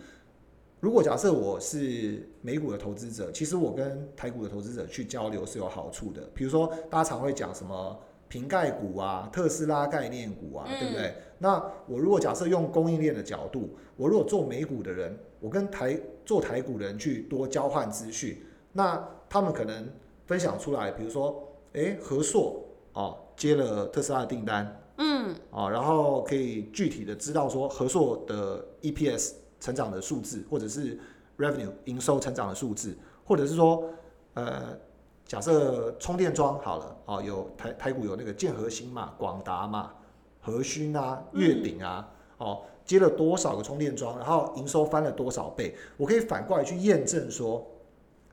[0.84, 6.30] 如果假设我是美股的投资者，其实我跟台股的投资者去交流是有好处的。
[6.34, 11.16] 比如说，大家常会讲什么瓶盖股啊、特斯拉概念股啊，嗯对不对？
[11.38, 18.44] 那我如果假设用供应链的角度，我如果做美股的人，我跟台做台股的人去多交换资讯，
[18.74, 19.88] 那他们可能
[20.26, 31.00] 分享出来，比如说，诶，和硕哦接了特斯拉的订单，嗯，哦，然后可以具体的知道说和硕的 EPS 成长的数字，或者是
[31.38, 33.86] revenue 营收成长的数字，或者是说，
[34.34, 34.78] 呃，
[35.26, 39.94] 假设充电桩好了，哦，有台台股有那个建和兴嘛、广达嘛、
[40.42, 42.06] 和勋啊、月鼎啊，
[42.40, 47.66] 哦，接了多少个充电桩，然后营收翻了多少倍，我可以反过来去验证说，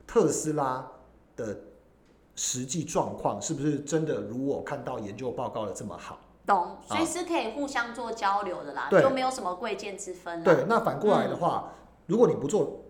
[0.05, 0.85] 特斯拉
[1.37, 1.57] 的
[2.35, 6.19] 实际状况是不是真的如我看到研究报告的这么好？
[6.45, 10.43] 懂，所以是可以互相做交流的啦，对就没有什么贵贱之分啦。
[10.43, 11.73] 对，那反过来的话，
[12.07, 12.81] 如果你不做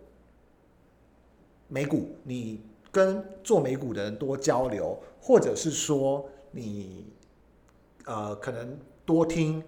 [1.68, 7.06] 美股，你跟做美股的人多交流，或者是说你
[8.06, 9.64] 呃可能多听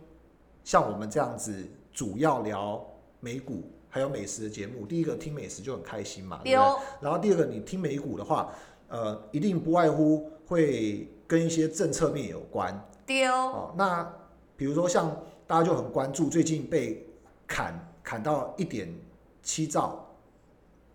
[0.63, 2.83] 像我们这样子主要聊
[3.19, 6.83] 美股还有美食的节目，第一个听美食就很开心嘛，对不对？
[7.01, 8.53] 然后第二个，你听美股的话，
[8.87, 12.73] 呃，一定不外乎会跟一些政策面有关。
[13.05, 14.11] 丢，哦，那
[14.55, 17.05] 比如说像大家就很关注最近被
[17.47, 18.93] 砍砍到一点
[19.41, 20.07] 七兆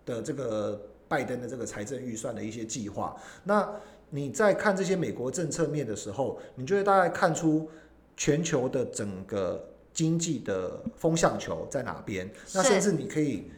[0.05, 3.69] 的这个拜登的这个财政预算的一些计划，那
[4.09, 7.69] 你在看这些美国政策面的时候，你就会大概看出
[8.17, 12.29] 全球的整个经济的风向球在哪边。
[12.53, 13.51] 那甚至你可以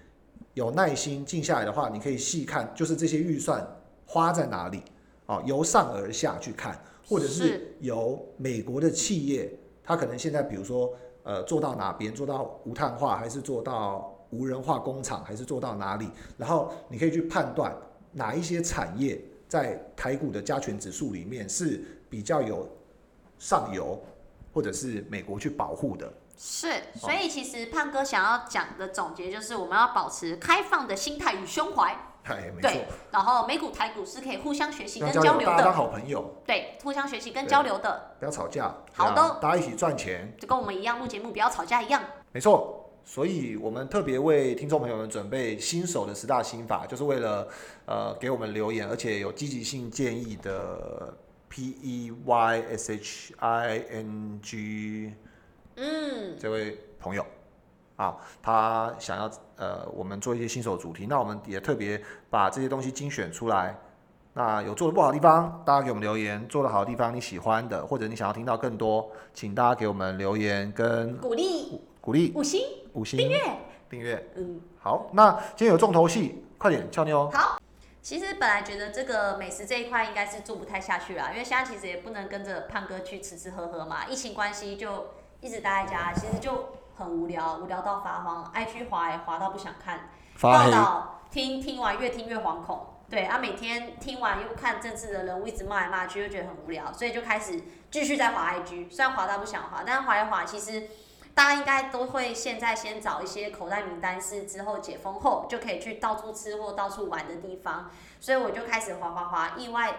[0.53, 3.65] 有耐心静下来的话，你可以细看，就是这些预算
[4.05, 4.83] 花在哪里，
[5.25, 6.77] 哦，由上而下去看。
[7.11, 10.93] 或者是是由美国的企业，它可能现在比如说
[11.23, 16.09] 呃做到哪边，做到无碳化，还是做到无人化工厂，还是做到哪里？
[16.37, 17.75] 然后你可以去判断
[18.13, 22.65] 哪一些产业在台股的加权指数里面是比较有
[23.37, 24.01] 上游，
[24.53, 26.09] 或者是美国去保护的。
[26.37, 38.73] 是，所以其实胖哥想要讲的总结就是，我们要保持开放的心态与胸怀，哎，没错，然后美股、台股是可以互相学习跟交流，的大家当的，好朋友，对，互相学习跟交流的，不要吵架。
[38.93, 40.33] 好的大家一起赚钱。
[40.39, 42.01] 就跟我们一样录节目不要吵架一样。
[42.31, 47.47] 没错，所以我们特别为听众朋友们准备新手的十大心法，就是为了
[47.85, 51.13] 呃给我们留言，而且有积极性建议的
[51.49, 55.13] P E Y S H I N G
[55.75, 57.25] 嗯，这位朋友
[57.95, 63.77] 啊，他想要呃，我们做一些新手主题，那我们也特别把这些东西精选出来。
[64.33, 72.61] 那有做的不好的地方，大家给我们留言；做的好的地方，你喜欢的，或者你想要听到更多，请大家给我们留言跟鼓励鼓励五星
[72.93, 73.39] 五星订阅，
[73.89, 74.31] 订阅。
[74.35, 77.29] 嗯，好，那今天有重头戏，快点俏妞。
[77.31, 77.57] 好。
[78.03, 86.69] 其实本来觉得这个美食这一块应该是做不太下去啦，因为现在其实也不能跟着胖哥去吃吃喝喝嘛，疫情关系就一直待在家，其实就
[87.01, 92.87] 很无聊，无聊到发慌，IG 滑也滑到不想看，报道听听完越听越惶恐。
[93.09, 98.89] 对啊，每天听完又看政治的人物一直骂来骂去，又觉得很无聊，所以就开始继续在滑 IG。
[98.89, 100.87] 虽然滑到不想滑，但是滑一滑，其实
[101.33, 107.89] 大家应该都会现在先找一些口袋名单，是之后解封后就可以去到处吃或到处玩的地方。
[108.21, 109.93] 所以我就开始滑滑滑，意外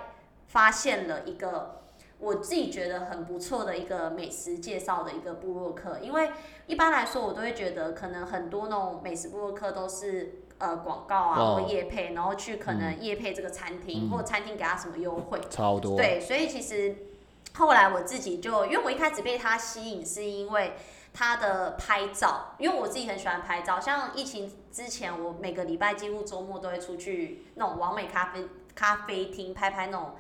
[0.46, 1.81] 发现了一个
[2.22, 5.98] 我自己觉得很不错的一个美食介绍的一个部落客。
[6.00, 6.30] 因为
[6.66, 10.38] 一般来说，我都会觉得可能很多那种美食部落客都是。
[10.58, 15.96] 呃，广告啊，或业配，然后去可能业配这个餐厅，或餐厅给他什么优惠，超多。
[15.96, 16.94] 对，所以其实
[17.54, 20.74] 后来我自己就，因为我一开始被他吸引，是因为
[21.12, 23.80] 他的拍照，因为我自己很喜欢拍照。
[23.80, 28.46] 像疫情之前，我每个礼拜几乎周末都会出去那种完美咖啡
[28.76, 30.12] 咖啡厅拍拍那种。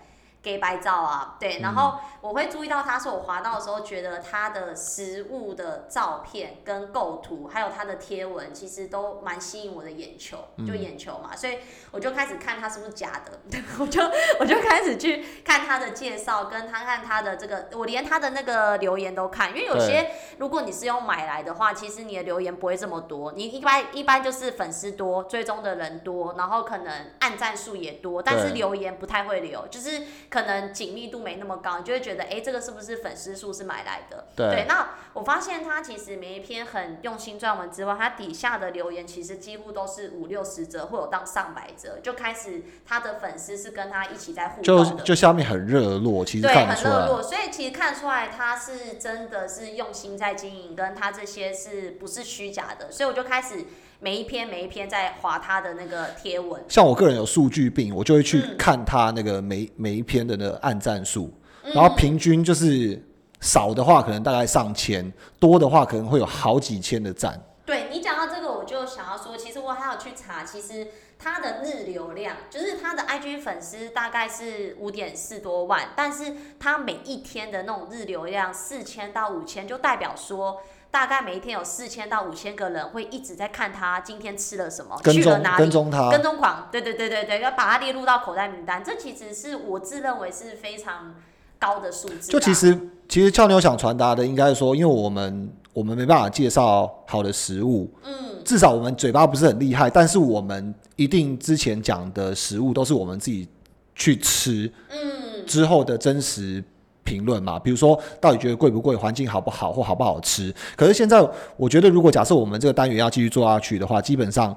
[0.42, 11.58] 给白照啊，对，然后我会注意到他，是我滑到的时候，觉得他的实物的照片跟构图，还有他的贴文，其实都蛮吸引我的眼球，就眼球嘛，所以
[11.92, 14.02] 我就开始看他是不是假的，我 就
[14.40, 30.02] 我就开始去看他的介绍，跟他看他的这个，我连他的那个留言都看，因为有些如果你是用买来的话，其实你的留言不会这么多，你一般一般就是粉丝多，追踪的人多，然后可能按赞数也多，但是留言不太会留，就是。
[30.32, 34.28] 可能紧密度没那么高，你就会觉得，哎，这个是不是粉丝数是买来的？
[34.34, 34.64] 对。
[34.66, 44.90] 那我发现他其实每一篇很用心撰文之外，他底下的留言其实几乎都是五六十折，或有到上百折，就开始他的粉丝是跟他一起在互动的。
[44.92, 52.90] 就就下面很热络，其实对，很热络，所以其实看出来他是真的是用心在经营，跟他这些是不是虚假的？
[52.90, 53.66] 所以我就开始。
[54.04, 61.32] 每一篇每一篇在划他的那个贴文，像我个人有数据病，我就会去看他那个每每一篇的那个按赞数，
[61.72, 63.00] 然后平均就是
[63.40, 67.40] 少的话可能大概上千，多的话可能会有好几千的赞。
[67.64, 80.60] 对你讲到这个，我就想要说，其实我还要去查，其实他的日流量，就是他的 IG 粉丝大概是五点四多万，但是他每一天的那种日流量四千到五千，就代表说。
[80.92, 91.14] 大概每一天有四千到五千个人会一直在看他今天吃了什么，去了哪里，跟踪他，跟踪狂，对对对对对，要把他列入到口袋名单，这其实是我自认为是非常
[91.58, 92.30] 高的数字。
[92.30, 92.78] 就其实，
[93.08, 103.48] 其实俏妞想传达的，应该是说，因为我们我们没办法介绍好的食物，嗯，至少我们嘴巴不是很厉害，但是我们一定之前讲的食物都是我们自己
[103.94, 106.62] 去吃，嗯，之后的真实。
[107.04, 110.54] 评论嘛，比如说到底觉得贵不贵，环境好不好，或好不好吃。
[110.76, 111.20] 可是现在
[111.56, 114.56] 我觉得，如果假设我们这个单元要继续做下去的话，基本上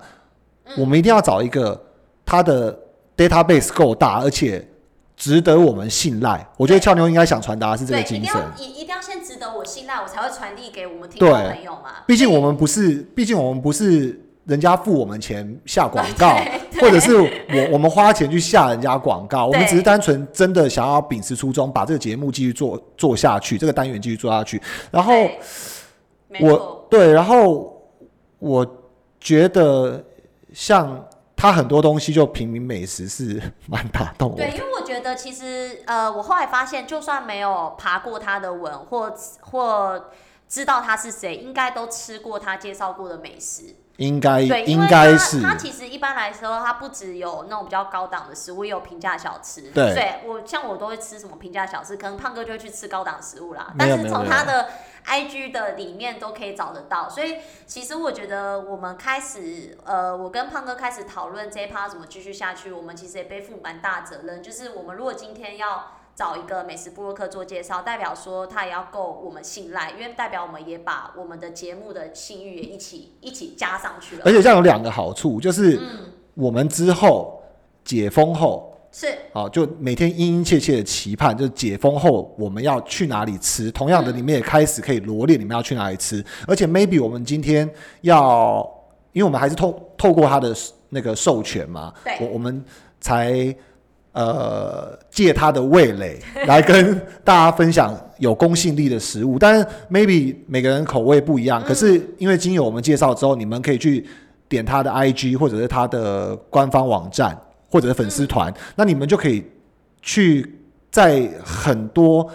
[0.77, 1.79] 我们一定要找一个
[2.25, 2.77] 它的
[3.17, 4.67] database 够大，而且
[5.15, 6.47] 值得我们信赖。
[6.57, 12.03] 我觉得俏妞应该想传达的是这个精神，一一定要先值得我信赖，我才会传递给我们听众朋友嘛。
[12.07, 14.21] 毕竟我们不是，毕竟我们不是。
[14.45, 16.37] 人家付我们钱下广告，
[16.79, 17.29] 或者是我
[17.71, 24.61] 我们花钱去下人家广告，我们只是单纯真的想要秉持初衷，把这个节目继续做做下去，这个单元继续做下去。
[24.91, 25.13] 然后
[26.39, 27.81] 我对，然后
[28.39, 28.65] 我
[29.19, 30.03] 觉得
[30.53, 31.03] 像
[31.35, 34.37] 他很多东西就平民美食是蛮打动我。
[34.37, 40.05] 对，因为我觉得其实呃，我后来发现，就算没有爬过他的文，或或
[40.47, 43.75] 知道他是谁，应该都吃过他介绍过的美食。
[43.97, 49.71] 应该对，应该是它其实一般来说，它不只有那种比较高档的食物，也有平价小吃。
[49.71, 53.73] 对，我像我都会吃什么平价小吃，可能胖哥就会去吃高档食物啦。
[53.79, 54.69] 但是从他的
[55.05, 65.91] IG 的里面都可以找得到，所以其实我觉得我们开始，呃，我跟胖哥开始讨论这一趴怎么继续下去，我们其实也背负蛮大责任，就是我们如果今天要。
[66.15, 74.21] 找一个美食布洛克做介绍，代表说他也要够我们信赖，因为代表我们也把我们的节目的信誉也一起一起加上去了。
[74.23, 75.77] 而且这样有两个好处，就是
[76.33, 77.43] 我们之后
[77.83, 83.69] 解封后是好，就每天殷殷切切的期盼，就是解封后我们要去哪里吃。
[83.69, 86.23] 同样的，你们也开始可以罗列你们要去哪里吃。
[86.47, 87.69] 而且 maybe 我们今天
[88.01, 88.65] 要，
[89.11, 90.55] 因为我们还是透透过他的
[90.87, 92.63] 那个授权嘛，对，我我们
[93.01, 93.53] 才。
[94.15, 101.61] 呃，借他的味蕾 来跟大家分享有公信力的食物，但是 maybe 每个人口味不一样。
[101.61, 104.05] 可是因为经由我们介绍之后，你们可以去
[104.47, 107.37] 点他的 IG 或者是他的官方网站
[107.69, 109.43] 或者是粉丝团，那你们就可以
[110.01, 110.59] 去
[110.89, 112.29] 在很多。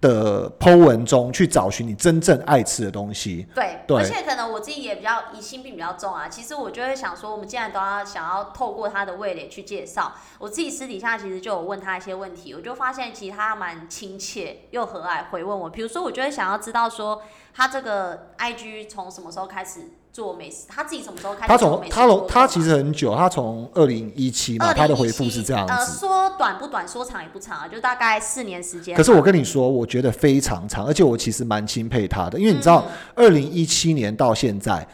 [0.00, 3.46] 的剖文中去找寻你真正爱吃的东西。
[3.54, 6.28] 对，而且可能我自己也比较疑心病比较重啊。
[6.28, 15.68] 其实我就会想说，我们既然都要想要透过他的味蕾去介绍，我自己私底下其实就有问他一些问题，我就发现其实他蛮亲切又和蔼回问我。
[15.68, 17.20] 比如说，我就会想要知道说，
[17.58, 19.80] 他这个 IG 从什么时候开始？
[20.12, 21.48] 做美食，他自己什么时候开始？
[21.48, 25.72] 他从他从他其实很久，他从二零一七嘛，他的回复是这样子。
[25.72, 28.96] 呃，说短不短，说长也不长啊，就大概四年时间。
[28.96, 32.84] 可是我跟你说，我觉得非常长，而且我其实蛮钦佩他的，因为你知道，
[33.16, 34.86] 二零一七年到现在，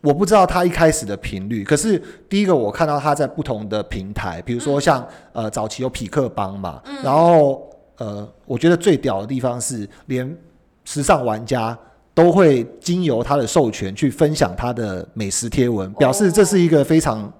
[0.00, 1.62] 我不知道他一开始的频率。
[1.62, 10.36] 可是第一个，我看到他在不同的平台，比如说像呃早期有匹克帮嘛，然后呃，我觉得最屌的地方是连
[10.84, 11.78] 时尚玩家。
[12.14, 17.32] 都会经由他的授权去分享他的美食贴文，表示这是一个非常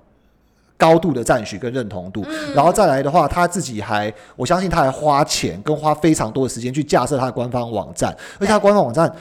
[0.78, 2.24] 高度的赞许跟认同度。
[2.54, 9.14] 然后再来的话，他自己还，我相信他还花钱跟花非常多的时间去架设他的官方网站，而且他官方网站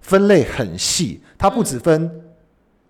[0.00, 2.10] 分类很细，它不只分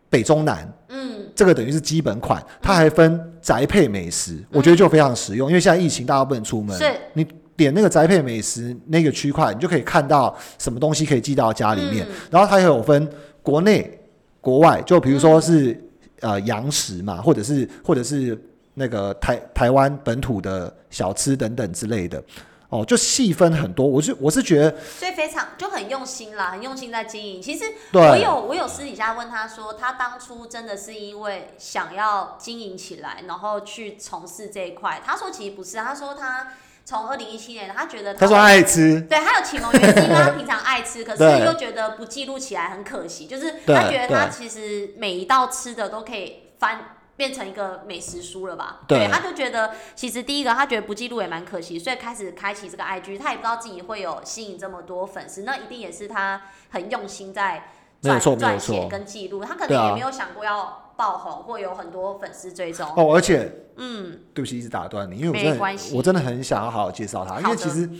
[0.08, 7.26] 北中南，嗯，这个等于是基本款，它还分宅配美食，我觉得就非常实用，因为现在疫情大家不能出门，是，你。
[7.56, 12.06] 点那个宅配美食那个区块，你就可以看到什么东西可以寄到家里面。
[12.30, 13.08] 然后它也有分
[13.42, 14.00] 国内、
[14.40, 15.78] 国外，就比如说是
[16.20, 18.40] 呃洋食嘛，或者是或者是
[18.74, 22.22] 那个台台湾本土的小吃等等之类的。
[22.70, 23.86] 哦，就细分很多。
[23.86, 27.42] 我是我是觉得，所以非常就很用心啦，很用心在经营。
[27.42, 35.02] 其实我有我有私底下问他说，他当初真的是因为想要经营起来，然后去从事这一块。
[35.04, 36.48] 他说其实不是，他说他。
[36.92, 43.26] 从二零一七年，他觉得他说爱吃，对他有启蒙原因，因为他平常爱吃，可是又觉得不记录起来很可惜。
[43.26, 48.80] 就是他觉得他其实每一道吃的都可以翻变成一个美食书了吧？
[48.86, 57.70] 对，他就觉得其实第一个他觉得不记录也蛮可惜，所以开始开启这个 IG，他也不知道自己会有吸引这么多粉丝，那一定也是他很用心在
[58.02, 60.81] 赚赚钱跟记录，他可能也没有想过要。
[61.02, 62.86] 爆红或有很多粉丝追踪。
[62.94, 67.90] 哦，而且，嗯，对不起，一直打断你，因为我真的，我真的很想要好好介绍他，因为其实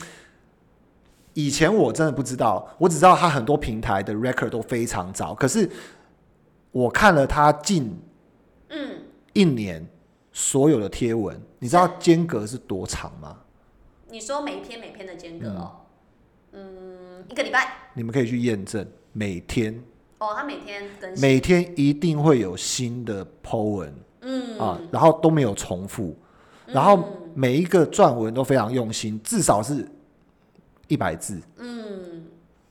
[1.34, 5.68] 以前我真的不知道，我只知道他很多平台的 record 都非常早，可是
[6.70, 8.00] 我看了他近
[8.68, 9.00] 嗯。
[9.32, 9.84] 一年
[10.30, 13.36] 所有的贴文，你知道间隔是多长吗？
[14.10, 15.72] 你说每一篇每篇的间隔哦，
[16.52, 19.82] 嗯，一个礼拜，你们可以去验证每天。
[20.22, 26.16] 哦，他每天更新，每天一定会有新的 po 文，嗯啊，然后都没有重复，
[26.64, 27.02] 然后
[27.34, 29.84] 每一个撰文都非常用心，至少是
[30.86, 32.24] 一百字，嗯，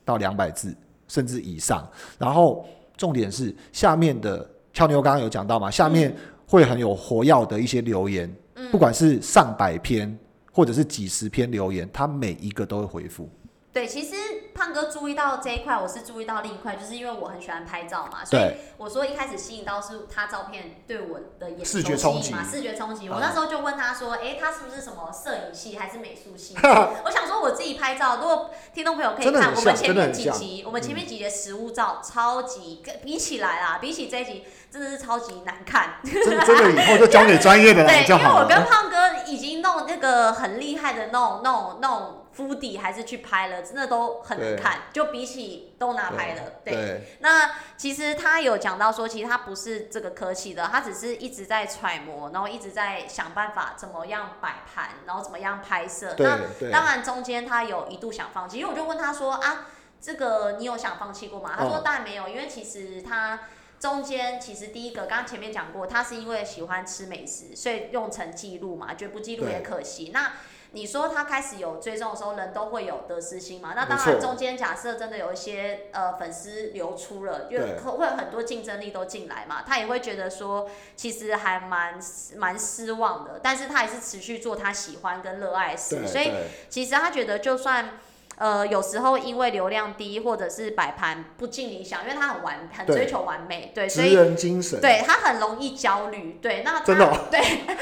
[0.06, 0.74] 到两百字
[1.10, 1.86] 甚至以上。
[2.18, 6.16] 然后重点是下面的俏妞刚刚有讲到嘛，下面
[6.48, 8.34] 会很有活跃的一些留言，
[8.72, 10.18] 不管是上百篇
[10.54, 13.30] 或者是几十篇留言，他每一个都会回复。
[13.74, 14.16] 对，其实
[14.62, 18.44] 胖哥注意到这一块，我是注意到另一块，就是因为我很喜欢拍照嘛，所以
[18.78, 23.10] 我说一开始吸引到是他照片对我的眼视觉冲击嘛，视觉冲击。
[23.10, 26.56] 我那时候就问他说，哎，他是不是什么摄影系还是美术系？
[26.62, 35.96] 我想说我自己拍照，如果听众朋友可以看我们前面几集，我们前面几集的实物照超级比起来啦，比起这一集真的是超级难看。
[36.04, 42.18] 真的以后就交给专业的来 就好因为我跟胖哥已经弄那个很厉害的那种、那种、那种。
[42.34, 44.84] 敷底还是去拍了，真的都很难看。
[44.94, 47.18] 就比起都拿拍了，对。
[47.20, 56.16] 那其实他有讲到说，其实他不是这个科系的，他只是一直在揣摩，然后一直在想办法怎么样摆盘，然后怎么样拍摄。
[56.18, 56.40] 那
[56.72, 59.68] 当然中间他有一度想放弃，因为我就问他说啊，
[60.00, 61.54] 这个你有想放弃过吗？
[61.58, 63.42] 他说当然没有，因为其实他
[63.80, 70.12] 中间其实第一个刚刚前面讲过，他是因为喜欢吃美食，所以用成记录嘛，觉得不记录也可惜。
[70.14, 70.34] 那
[70.72, 73.74] 你说他开始有追踪的时候，人都会有得失心嘛？
[73.76, 82.00] 那当然，中间假设真的有一些呃粉丝流出了，就会有很多竞争力都进来嘛，他也会觉得说，其实还蛮
[82.38, 83.40] 蛮失望的。
[83.44, 86.32] 但是他还是持续做他喜欢跟热爱事，所以
[86.70, 88.00] 其实他觉得就算。
[88.42, 97.40] 呃，有时候因为流量低或者是摆盘不尽理想，因为他很完很追求完美，对，所以人精神，对他很容易焦虑，对，那真的，对，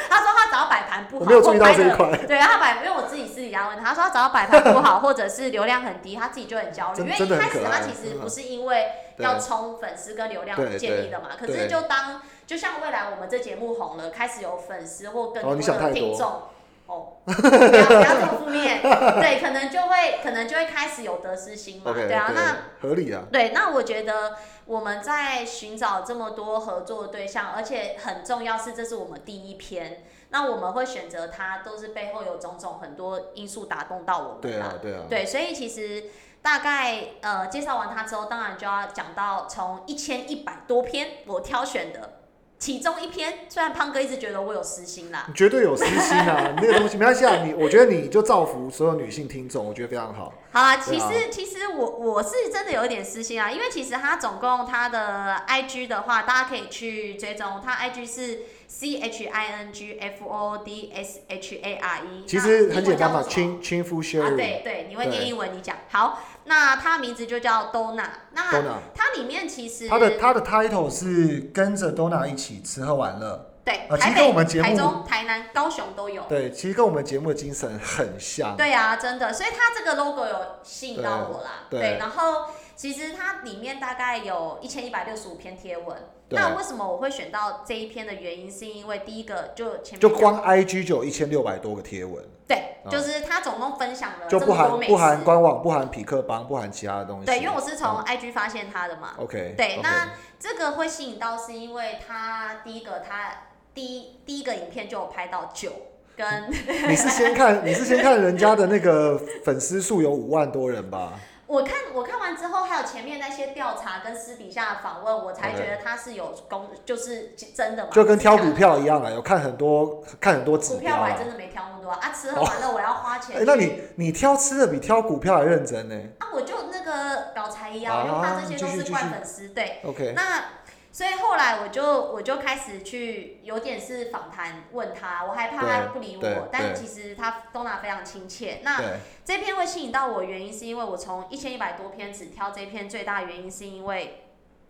[0.10, 8.88] 他说他只要摆盘不好，没有注意到这一块，对，他摆，因为我自己私底下问他，他说他只要摆盘不好 或者是流量很低，他自己就很焦虑，因为一开始他其实不是因为
[9.20, 16.28] 要冲粉丝跟流量建立的嘛，可是就当就像未来我们这节目红了，开始有粉丝或更多的听众。
[16.28, 16.41] 哦，
[17.26, 18.82] 不要不要这么负面，
[19.22, 23.24] 对，可能就会可能就会开始有得失心嘛，对啊，那合理啊。
[23.32, 24.36] 对，那我觉得
[24.66, 34.42] 我们在寻找这么多合作对象，而且很重要是这是我们第一篇，那我们会选择它，都是背后有种种很多因素打动到我们。
[34.42, 35.02] 对啊，对啊。
[35.10, 36.06] 对，所以其实
[36.42, 42.19] 大概呃介绍完它之后，当然就要讲到从一千一百多篇我挑选的。
[42.60, 46.53] 其中一篇，虽然胖哥一直觉得我有私心啦，绝对有私心啊！
[46.62, 50.34] 那个东西没关系啊，你我觉得你就造福所有女性听众，我觉得非常好。
[50.51, 61.76] 好啊，其实其实我我是真的有一点私心啊，因为其实他总共他的 IG 的话，大家可以去追踪，他 IG 是 C H I N G F O D S H A
[61.76, 62.26] R E。
[62.28, 66.20] 其实很简单嘛，亲亲夫 s h 啊，对对，你会念英文，你讲好。
[66.50, 68.52] 那它名字就叫 Dona，那
[68.95, 85.95] 它里面其实它的它的 title 是跟着 Dona 一起吃喝玩乐，对，台北、台中、台南、高雄都有，对，其实跟我们节目的精神很像，对啊，真的，所以它这个 logo 有吸引到我啦，对，然后其实它里面大概有一千一百六十五篇贴文。
[86.32, 97.26] 那为什么我会选到这一篇的原因，是因为第一个就前面就光 IG 就有一千六百多个贴文，对，就是他总共分享了就不含不含官网，不含匹克邦，不含其他的东西。
[97.26, 99.16] 对，因为我是从 IG 发现他的嘛。
[99.18, 99.56] OK。
[99.58, 100.10] 对，那
[100.40, 103.32] 这个会吸引到，是因为他第一个，他
[103.74, 105.72] 第一第一个影片就有拍到酒
[106.16, 106.52] 跟。
[106.88, 111.20] 你是先看你是先看人家的那个粉丝数有五万多人吧？
[111.50, 117.89] 我看我看完之后，还有前面那些调查跟私底下的访问，我才觉得他是有公，就是真的嘛。
[117.91, 122.12] 就跟挑股票一样啊，有看很多看很多股票，我还真的没挑那么多啊。
[122.14, 123.36] 吃喝玩乐我要花钱。
[123.38, 125.95] 哎，那你你挑吃的比挑股票还认真呢？
[126.20, 129.82] 啊，我就那个搞财一样，因为他这些都是怪粉丝，对。
[129.84, 130.14] OK。
[130.16, 130.43] 那。
[130.92, 138.62] 所以后来我就我就开始去有点是访谈问他，我害怕他不理我，但其实他都拿非常亲切。
[138.64, 138.82] 那
[139.24, 144.26] 这篇会吸引到我原因是因为我从一千一百多篇只挑这篇，最大原因是因为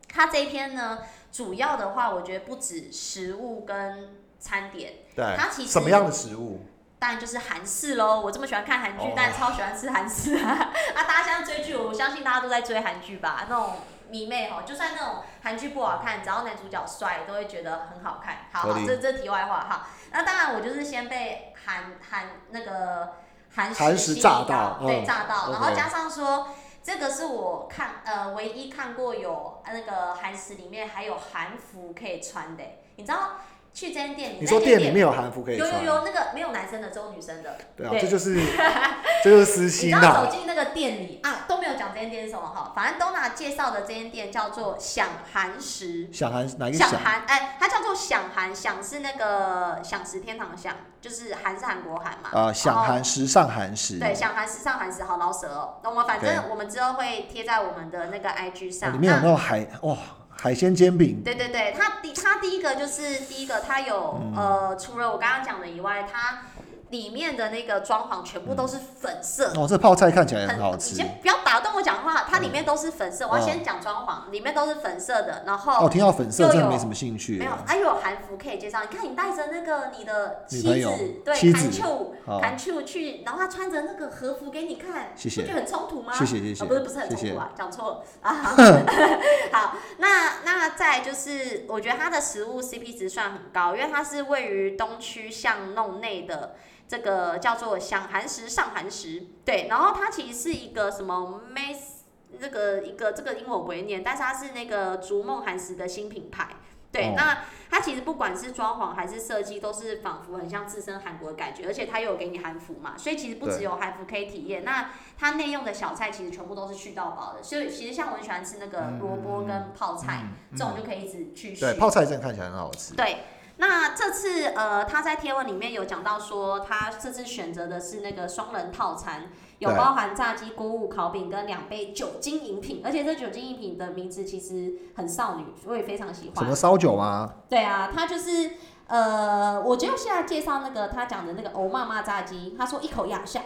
[0.09, 0.99] 他这一篇呢，
[1.31, 6.65] 主要的话我觉得不止食物跟餐点，对它其实什么样的食物？
[6.99, 8.19] 当然就是韩式喽。
[8.19, 10.69] 我这么喜欢看韩剧，但超喜欢吃韩式啊！
[10.95, 13.45] 啊，大家现在追剧，我相信大家都在追韩剧吧？
[13.49, 13.75] 那种。
[14.09, 18.47] 迷妹哈，就算那种韩剧不好看，只要男主角帅，都会觉得很好看。
[18.51, 19.87] 好，好这这题外话哈。
[20.11, 23.13] 那当然，我就是先被韩韩那个
[23.55, 26.49] 韩食炸到，对炸到，然后加上说
[26.81, 32.63] 这个是我看呃唯一看过有那个韩食里面还有韩服可以穿的，
[32.95, 33.37] 你知道？
[33.79, 35.69] 去这间店里，你说店里面有韩服可以穿？
[35.71, 37.55] 有有有，那个没有男生的，只有女生的。
[37.77, 38.35] 对啊，这就是
[39.23, 40.01] 这就是私心啊！
[40.01, 46.09] 你走进那个店里啊，都没有讲这间店是什么哈，反正 Dona 介绍的这间店叫做享韩食。
[46.11, 46.89] 享韩哪个享？
[47.01, 52.29] 韩哎，它叫做享韩，享是那个享食天堂的享，就是韩是韩国韩嘛。
[52.33, 53.97] 啊，享韩时尚韩食。
[53.97, 55.75] 对，享韩时尚韩食，好老舍哦。
[55.83, 58.91] 那我们反正我们之后会贴在我们的那个 IG 上。
[58.93, 59.97] 里面有那种海哇。
[60.41, 66.43] 海鲜煎饼，对对对，它第它第一个就是第一个，它有呃，除了我刚刚讲的以外，它。
[66.89, 70.95] 里面的那个装潢全部都是粉色哦，这泡菜看起来很好吃。
[70.95, 73.27] 先不要打断我讲话，它里面都是粉色。
[73.27, 75.43] 我要先讲装潢，里面都是粉色的。
[75.45, 77.37] 然后哦，听到粉色真的没什么兴趣。
[77.37, 78.81] 没有，还有韩服可以介绍。
[78.81, 85.41] 你看，你带着那个你的妻子，对，韩秋，韩秋去，然后他穿着那个和服给你看，谢谢。
[85.41, 86.11] 不觉得很冲突吗？
[86.13, 86.65] 谢谢谢谢。
[86.65, 88.33] 不是不是很冲突啊，讲错了啊。
[89.53, 96.55] 好，那那再就是，我觉得它的食物 CP 值算很高，因为它是位于东区巷弄内的。
[96.89, 101.99] 这个叫做享韩食上韩食，对，然后它其实是一个什么 Mace
[102.39, 106.47] 那个一个这个英文我不会念，但是它是那个逐梦韩食的新品牌，
[106.91, 120.23] 对，那它其实不管是装潢还是设计，都是仿佛很像置身韩国的感觉，而且它又有给你韩服嘛，所以其实不只有韩服可以体验，那它内用的小菜其实全部都是去到饱的，所以其实像我很喜欢吃那个萝卜跟泡菜，
[120.53, 121.61] 这种就可以一直去续。
[121.61, 122.95] 对，泡菜真的看起来很好吃。
[122.95, 123.17] 对。
[123.61, 129.23] 那这次呃，他在贴文里面有讲到说，他这次选择的是那个双人套餐，
[129.59, 136.35] 有包含炸鸡、锅物、烤饼跟两杯酒精饮品，而且这酒精饮品的名字其实很少女，我也非常喜欢。
[136.37, 137.33] 什么烧酒吗？
[137.49, 138.51] 对啊，他就是
[138.87, 143.41] 呃，我就现在介绍那个他讲的那个欧妈妈炸鸡，他说一口咬下，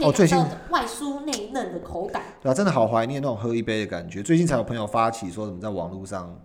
[0.00, 0.36] 哦最近
[0.70, 2.22] 外酥内嫩的口感。
[2.42, 4.24] 对啊，真的好怀念那种喝一杯的感觉。
[4.24, 6.36] 最近才有朋友发起说什么在网络上，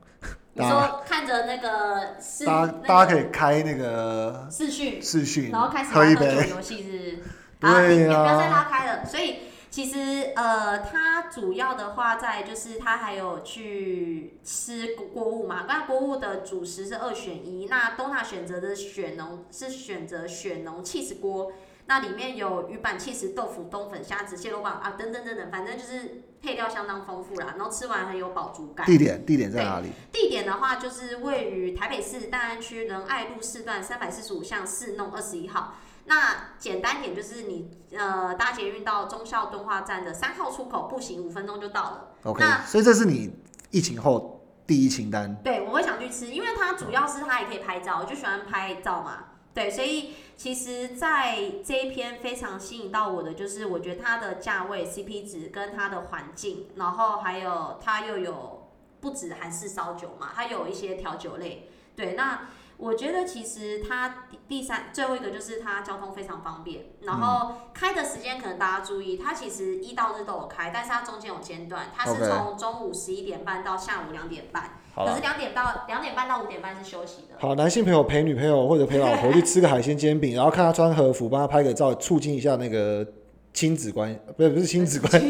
[0.57, 7.19] 你说看着那个视，大家大家可以开那个视讯，视讯，然后开始喝一杯游戏是，
[7.59, 9.05] 对啊、不要再拉开了。
[9.05, 9.39] 所以
[9.69, 21.51] 其实呃，它主要的话在就是它还有去吃锅物嘛，那锅物的主食是二选一，那东娜选择的雪浓是选择雪浓 cheese 锅。
[21.87, 27.53] 那里面有鱼板、气实、豆腐、冬粉、虾子、蟹肉棒啊，等等等等，反正就是配料相当丰富啦。
[27.57, 28.85] 然后吃完很有饱足感。
[28.85, 29.89] 地点地点在哪里？
[30.11, 35.75] 地点的话就是位于台北市大安区仁爱路四段三百四十五巷四弄二十一号。
[36.07, 42.07] 那简单点就是你呃搭捷运到忠孝敦化站的三号出口，步行五分钟就到了。
[42.23, 43.31] OK，所以这是你
[43.69, 45.35] 疫情后第一清单。
[45.43, 49.23] 对，我会想去吃，因为它主要是它也可以拍照，我就喜欢拍照嘛。
[49.55, 58.67] 对，所以其实在这一篇非常吸引到我的，就是我觉得它的价位、CP 值跟它的环境，然后还有它又有
[58.99, 61.69] 不止韩式烧酒嘛，它有一些调酒类。
[61.95, 74.79] 对，那我觉得其实它第三最后一个就是它交通非常方便，然后开的时间可能大家注意，它其实一到日都有开，但是它中间有间断，它是从中午十一点半到下午两点半。
[74.95, 77.35] 可是两点到两点半到五点半是休息的。
[77.39, 83.05] 好，男性朋友陪女朋友或者陪老婆去吃个海鲜煎饼，然后看他穿和服，帮他拍个照，促进一下那个
[83.53, 85.27] 亲子关，不是不是亲子关 系，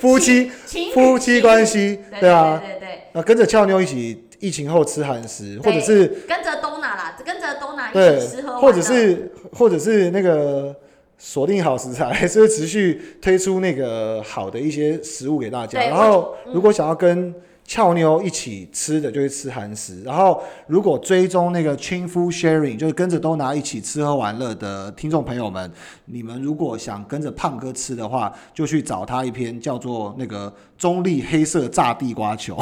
[0.00, 0.48] 夫妻
[0.94, 3.02] 夫妻关系，对啊，对对。
[3.12, 10.74] 那跟着俏妞一起疫情后吃韩食，或者是跟着东娜啦，跟着东娜一起吃喝或者是或者是那个
[11.18, 15.80] 锁定好食材， 还是持续推出那个好的一些食物给大家。
[15.80, 17.34] 然后如果想要跟
[17.66, 20.02] 俏妞一起吃的，就是吃韩食。
[20.02, 25.70] 然后如果追踪那个 Chin Food Sharing，就是跟着都拿一起吃喝玩乐的听众朋友们，
[26.04, 32.56] 你们如果想跟着胖哥吃的话，就去找他一篇叫做那个中立黑色炸地瓜球。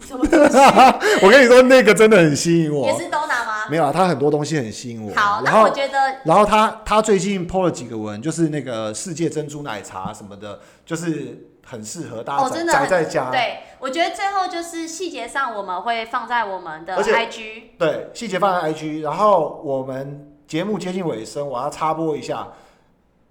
[0.00, 0.24] 什么？
[1.22, 2.86] 我跟你说，那个真的很吸引我。
[2.86, 3.68] 也是都拿吗？
[3.70, 5.14] 没有啊，他很多东西很吸引我。
[5.14, 13.30] 好，然后那我觉得然后他他最近 PO 了几个文，就是那个世界珍珠奶茶什么的，就是很适合大家哦，宅在家。
[13.30, 17.62] 对，我觉得最后就是细节上我们会放在我们的 IG。
[17.78, 19.02] 对，细节放在 IG。
[19.02, 22.48] 然后我们节目接近尾声，我要插播一下。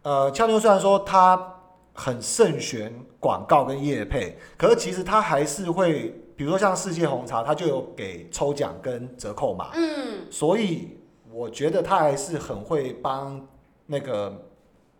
[0.03, 1.55] 呃，俏妞虽然说他
[1.93, 9.71] 很慎选广告跟业配，可是其实他还是会，比如说像世界红茶，他就有给抽奖跟折扣嘛。
[9.73, 10.97] 嗯，所以
[11.29, 13.45] 我觉得他还是很会帮
[13.85, 14.33] 那个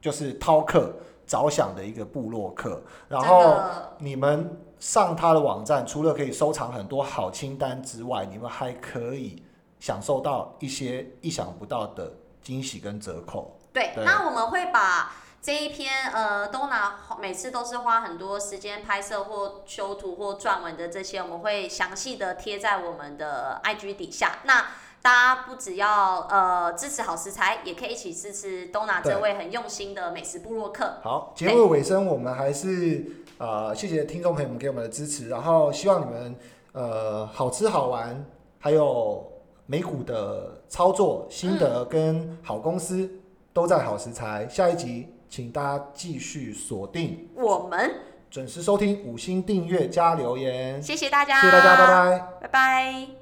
[0.01, 0.93] 就是饕客
[1.29, 2.81] 着想的一个部落客。
[3.07, 3.55] 然真后
[3.99, 9.43] 你们上他的网站，除了可以收藏很多好清单之外，你们还可以
[9.79, 12.11] 享受到一些意想不到的
[12.41, 13.57] 惊喜跟折扣。
[13.71, 24.39] 对，对那我们会把这一篇呃，都拿每次都是花很多时间拍摄或修图或撰文的这些，我们会详细的贴在我们的 IG 底下。
[24.43, 24.65] 那
[25.01, 30.97] 大家不只要呃支持好食材，也可以一起支持东拿这位很用心的美食部落客。
[31.01, 33.05] 好，节目的尾声，我们还是
[33.37, 36.35] 呃谢谢听众朋友们给我们的支持，然后希望你们
[36.73, 38.25] 呃好吃好玩，
[38.59, 39.25] 还有
[39.65, 43.09] 美股的操作心得跟好公司
[43.53, 44.47] 都在好食材。
[44.49, 47.91] 下一集请大家继续锁定，我们
[48.29, 52.19] 准时收听，五星订阅加留言，谢谢大家，谢谢大家，拜拜。
[52.41, 53.18] 拜拜。